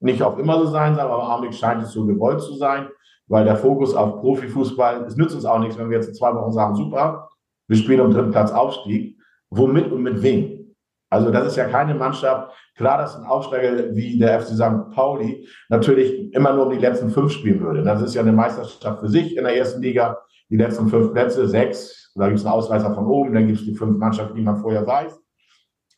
[0.00, 2.88] nicht auf immer so sein, aber im Augenblick scheint es so gewollt zu sein,
[3.26, 6.34] weil der Fokus auf Profifußball, es nützt uns auch nichts, wenn wir jetzt in zwei
[6.34, 7.28] Wochen sagen, super,
[7.68, 9.16] wir spielen um dritten Platz Aufstieg.
[9.50, 10.74] Womit und mit wem?
[11.10, 12.52] Also das ist ja keine Mannschaft.
[12.76, 14.90] Klar, dass ein Aufsteiger wie der FC St.
[14.92, 17.82] Pauli natürlich immer nur um die letzten fünf spielen würde.
[17.82, 20.18] Das ist ja eine Meisterschaft für sich in der ersten Liga.
[20.50, 23.64] Die letzten fünf Plätze, sechs, da gibt es einen Ausreißer von oben, dann gibt es
[23.64, 25.18] die fünf Mannschaften, die man vorher weiß.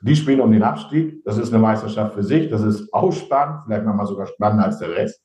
[0.02, 1.24] Die spielen um den Abstieg.
[1.24, 2.48] Das ist eine Meisterschaft für sich.
[2.48, 5.20] Das ist ausspannend, vielleicht manchmal sogar spannender als der Rest.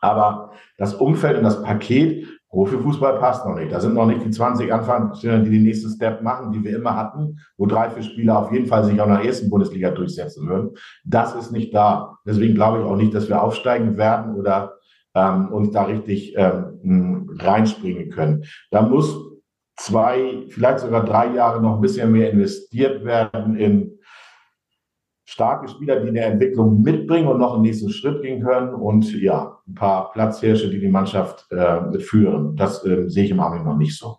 [0.00, 3.70] Aber das Umfeld und das Paket Profifußball passt noch nicht.
[3.70, 6.96] Da sind noch nicht die 20 Anfangspieler, die den nächsten Step machen, die wir immer
[6.96, 10.48] hatten, wo drei, vier Spieler auf jeden Fall sich auch in der ersten Bundesliga durchsetzen
[10.48, 10.70] würden.
[11.04, 12.18] Das ist nicht da.
[12.26, 14.78] Deswegen glaube ich auch nicht, dass wir aufsteigen werden oder
[15.14, 18.44] ähm, uns da richtig ähm, reinspringen können.
[18.70, 19.16] Da muss
[19.76, 23.98] zwei, vielleicht sogar drei Jahre noch ein bisschen mehr investiert werden in
[25.26, 29.57] starke Spieler, die eine Entwicklung mitbringen und noch einen nächsten Schritt gehen können und ja,
[29.68, 32.56] ein paar Platzhirsche, die die Mannschaft äh, führen.
[32.56, 34.18] Das äh, sehe ich im Augenblick noch nicht so.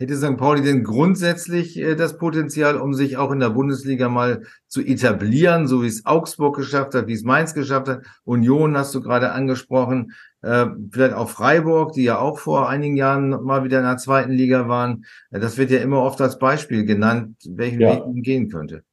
[0.00, 0.36] Hätte St.
[0.36, 5.66] Pauli denn grundsätzlich äh, das Potenzial, um sich auch in der Bundesliga mal zu etablieren,
[5.66, 8.02] so wie es Augsburg geschafft hat, wie es Mainz geschafft hat?
[8.24, 13.30] Union hast du gerade angesprochen, äh, vielleicht auch Freiburg, die ja auch vor einigen Jahren
[13.42, 15.04] mal wieder in der zweiten Liga waren.
[15.32, 17.96] Das wird ja immer oft als Beispiel genannt, welchen ja.
[17.96, 18.84] Weg man gehen könnte.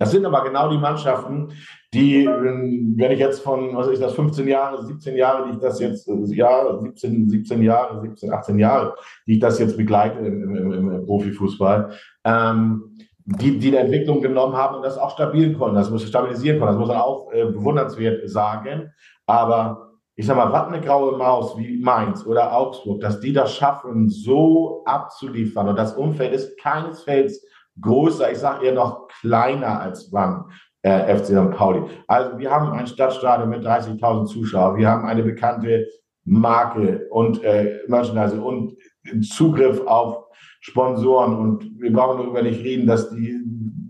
[0.00, 1.52] Das sind aber genau die Mannschaften,
[1.94, 5.78] die, wenn ich jetzt von, was ist das, 15 Jahre, 17 Jahre, die ich das
[5.78, 8.94] jetzt, ja, 17, 17 Jahre, 17, 18 Jahre,
[9.26, 11.90] die ich das jetzt begleite im, im, im Profifußball,
[12.24, 16.58] ähm, die, die eine Entwicklung genommen haben und das auch stabilen konnten, das muss stabilisieren
[16.58, 18.92] konnten, das muss man auch äh, bewundernswert sagen.
[19.26, 23.54] Aber ich sag mal, was eine graue Maus wie Mainz oder Augsburg, dass die das
[23.54, 27.46] schaffen, so abzuliefern und das Umfeld ist keinesfalls
[27.80, 30.44] größer, ich sage eher noch kleiner als Wann.
[30.82, 31.50] Äh, FC St.
[31.52, 31.82] Pauli.
[32.06, 35.86] Also wir haben ein Stadtstadion mit 30.000 Zuschauern, wir haben eine bekannte
[36.24, 38.76] Marke und äh, Merchandise und
[39.22, 40.24] Zugriff auf
[40.60, 43.40] Sponsoren und wir brauchen darüber nicht reden, dass die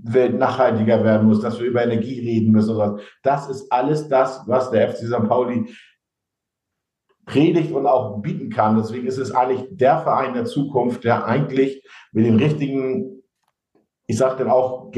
[0.05, 2.99] Welt nachhaltiger werden muss, dass wir über Energie reden müssen.
[3.23, 5.29] Das ist alles das, was der FC St.
[5.29, 5.67] Pauli
[7.27, 8.77] predigt und auch bieten kann.
[8.77, 13.23] Deswegen ist es eigentlich der Verein der Zukunft, der eigentlich mit den richtigen,
[14.07, 14.91] ich sage dann auch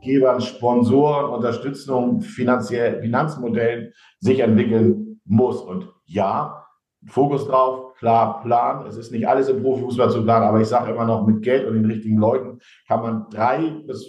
[0.00, 5.60] Geldgebern, Sponsoren, Unterstützung, finanziell, Finanzmodellen sich entwickeln muss.
[5.60, 6.64] Und ja,
[7.08, 8.86] Fokus drauf, klar, Plan.
[8.86, 11.66] Es ist nicht alles im Profifußball zu planen, aber ich sage immer noch, mit Geld
[11.66, 14.08] und den richtigen Leuten kann man drei bis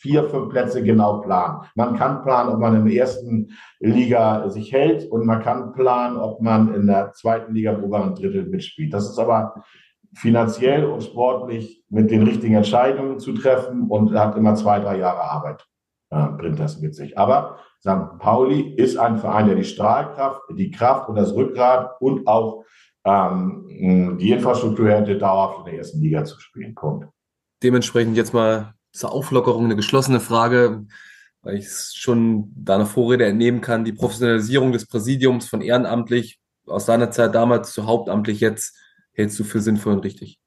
[0.00, 1.62] vier, fünf Plätze genau planen.
[1.74, 3.48] Man kann planen, ob man in der ersten
[3.80, 8.46] Liga sich hält und man kann planen, ob man in der zweiten Liga oberen Drittel
[8.46, 8.92] mitspielt.
[8.94, 9.54] Das ist aber
[10.14, 15.22] finanziell und sportlich mit den richtigen Entscheidungen zu treffen und hat immer zwei, drei Jahre
[15.22, 15.66] Arbeit,
[16.10, 17.18] äh, bringt das mit sich.
[17.18, 18.18] Aber St.
[18.18, 22.64] Pauli ist ein Verein, der die Strahlkraft, die Kraft und das Rückgrat und auch
[23.04, 26.74] ähm, die Infrastruktur hätte, dauerhaft in der ersten Liga zu spielen.
[26.74, 27.06] Punkt.
[27.62, 30.86] Dementsprechend jetzt mal zur Auflockerung eine geschlossene Frage,
[31.42, 37.10] weil ich schon deiner Vorrede entnehmen kann, die Professionalisierung des Präsidiums von ehrenamtlich aus deiner
[37.10, 38.76] Zeit damals zu hauptamtlich jetzt
[39.18, 40.40] hältst du für sinnvoll und richtig?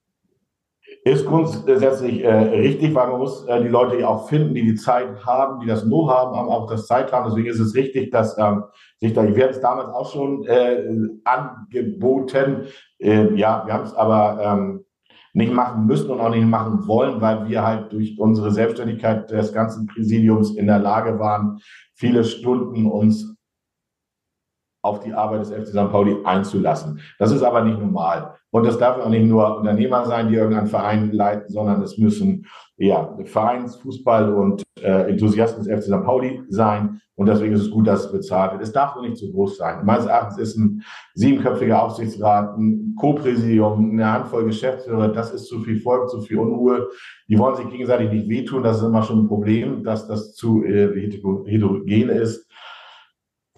[1.04, 4.76] Ist grundsätzlich äh, richtig, weil man muss äh, die Leute ja auch finden, die die
[4.76, 7.28] Zeit haben, die das Know haben, aber auch das Zeit haben.
[7.28, 8.64] Deswegen ist es richtig, dass ähm,
[9.00, 10.84] sich da, wir haben es damals auch schon äh,
[11.24, 12.68] angeboten.
[13.00, 14.86] Äh, ja, wir haben es aber ähm,
[15.34, 19.54] nicht machen müssen und auch nicht machen wollen, weil wir halt durch unsere Selbstständigkeit des
[19.54, 21.60] ganzen Präsidiums in der Lage waren,
[21.96, 23.31] viele Stunden uns
[24.82, 25.92] auf die Arbeit des FC St.
[25.92, 27.00] Pauli einzulassen.
[27.20, 28.36] Das ist aber nicht normal.
[28.50, 32.46] Und das darf auch nicht nur Unternehmer sein, die irgendeinen Verein leiten, sondern es müssen
[32.78, 36.04] ja Vereinsfußball und äh, Enthusiasten des FC St.
[36.04, 37.00] Pauli sein.
[37.16, 38.64] Und deswegen ist es gut, dass es bezahlt wird.
[38.64, 39.86] Es darf nur nicht zu groß sein.
[39.86, 40.82] Meines Erachtens ist ein
[41.14, 46.90] siebenköpfiger Aufsichtsrat, ein Co-Präsidium, eine Handvoll Geschäftsführer, das ist zu viel Volk, zu viel Unruhe.
[47.30, 48.64] Die wollen sich gegenseitig nicht wehtun.
[48.64, 52.51] Das ist immer schon ein Problem, dass das zu äh, heterogen ist.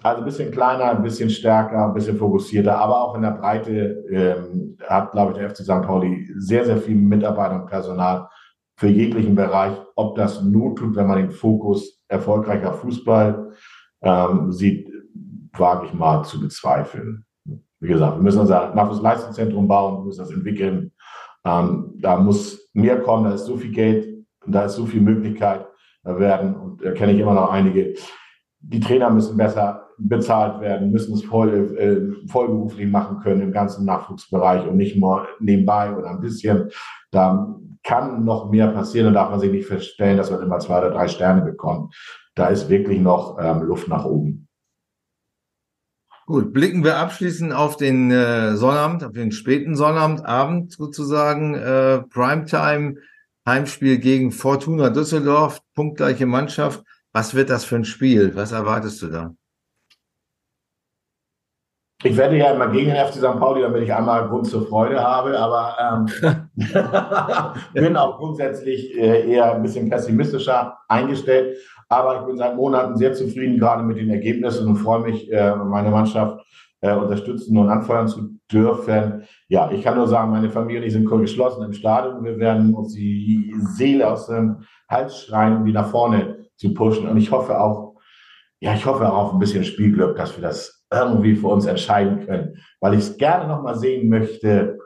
[0.03, 4.03] Also ein bisschen kleiner, ein bisschen stärker, ein bisschen fokussierter, aber auch in der Breite
[4.11, 5.81] ähm, hat, glaube ich, der FC St.
[5.81, 8.27] Pauli sehr, sehr viel Mitarbeiter und Personal
[8.75, 9.71] für jeglichen Bereich.
[9.95, 13.53] Ob das Not tut, wenn man den Fokus erfolgreicher Fußball
[14.01, 14.91] ähm, sieht,
[15.53, 17.25] wage ich mal zu bezweifeln.
[17.79, 20.91] Wie gesagt, wir müssen unser Nachwuchsleistungszentrum bauen, wir müssen das entwickeln.
[21.45, 25.65] Ähm, da muss mehr kommen, da ist so viel Geld, da ist so viel Möglichkeit
[26.03, 27.93] werden und da kenne ich immer noch einige.
[28.59, 33.85] Die Trainer müssen besser bezahlt werden, müssen es voll, äh, vollberuflich machen können im ganzen
[33.85, 36.69] Nachwuchsbereich und nicht nur nebenbei oder ein bisschen.
[37.11, 40.79] Da kann noch mehr passieren und darf man sich nicht feststellen, dass man immer zwei
[40.79, 41.93] oder drei Sterne bekommt.
[42.35, 44.47] Da ist wirklich noch ähm, Luft nach oben.
[46.25, 52.95] Gut, blicken wir abschließend auf den äh, Sonnabend, auf den späten Sonnabendabend sozusagen, äh, Primetime,
[53.45, 56.81] Heimspiel gegen Fortuna Düsseldorf, punktgleiche Mannschaft.
[57.11, 58.35] Was wird das für ein Spiel?
[58.35, 59.35] Was erwartest du da?
[62.05, 63.39] Ich werde ja immer gegen den FC St.
[63.39, 69.55] Pauli, damit ich einmal Grund zur Freude habe, aber ähm, bin auch grundsätzlich äh, eher
[69.55, 71.57] ein bisschen pessimistischer eingestellt.
[71.87, 75.55] Aber ich bin seit Monaten sehr zufrieden, gerade mit den Ergebnissen und freue mich, äh,
[75.55, 76.43] meine Mannschaft
[76.81, 79.23] äh, unterstützen und anfeuern zu dürfen.
[79.47, 82.23] Ja, ich kann nur sagen, meine Familie und ich sind geschlossen im Stadion.
[82.25, 84.57] Wir werden uns die Seele aus dem
[84.89, 87.07] Hals schreien, um die nach vorne zu pushen.
[87.07, 87.95] Und ich hoffe auch,
[88.59, 92.25] ja, ich hoffe auch auf ein bisschen Spielglück, dass wir das irgendwie für uns entscheiden
[92.25, 92.57] können.
[92.79, 94.79] Weil ich es gerne nochmal sehen möchte,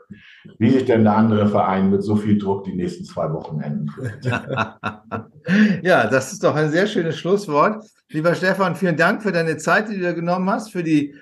[0.58, 3.90] wie sich denn der andere Verein mit so viel Druck die nächsten zwei Wochen enden
[3.96, 4.24] wird.
[5.84, 7.84] ja, das ist doch ein sehr schönes Schlusswort.
[8.10, 11.14] Lieber Stefan, vielen Dank für deine Zeit, die du dir genommen hast, für die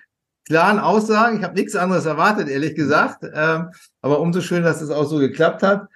[0.46, 1.38] klaren Aussagen.
[1.38, 3.24] Ich habe nichts anderes erwartet, ehrlich gesagt.
[3.34, 3.70] Ähm,
[4.00, 5.88] aber umso schön, dass es auch so geklappt hat.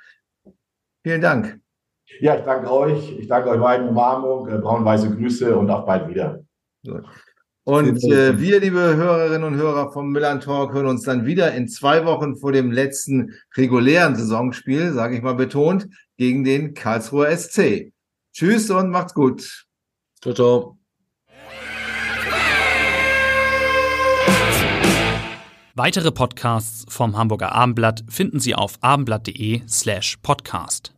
[1.03, 1.61] Vielen Dank.
[2.19, 3.19] Ja, ich danke euch.
[3.19, 6.41] Ich danke euch beiden Umarmung, äh, braun-weiße Grüße und auch bald wieder.
[6.85, 7.05] Gut.
[7.71, 11.69] Und äh, wir, liebe Hörerinnen und Hörer vom Milan Talk, hören uns dann wieder in
[11.69, 17.93] zwei Wochen vor dem letzten regulären Saisonspiel, sage ich mal betont, gegen den Karlsruher SC.
[18.33, 19.67] Tschüss und macht's gut.
[20.21, 20.79] Ciao, ciao.
[25.77, 30.93] Weitere Podcasts vom Hamburger Abendblatt finden Sie auf abendblatt.de slash podcast.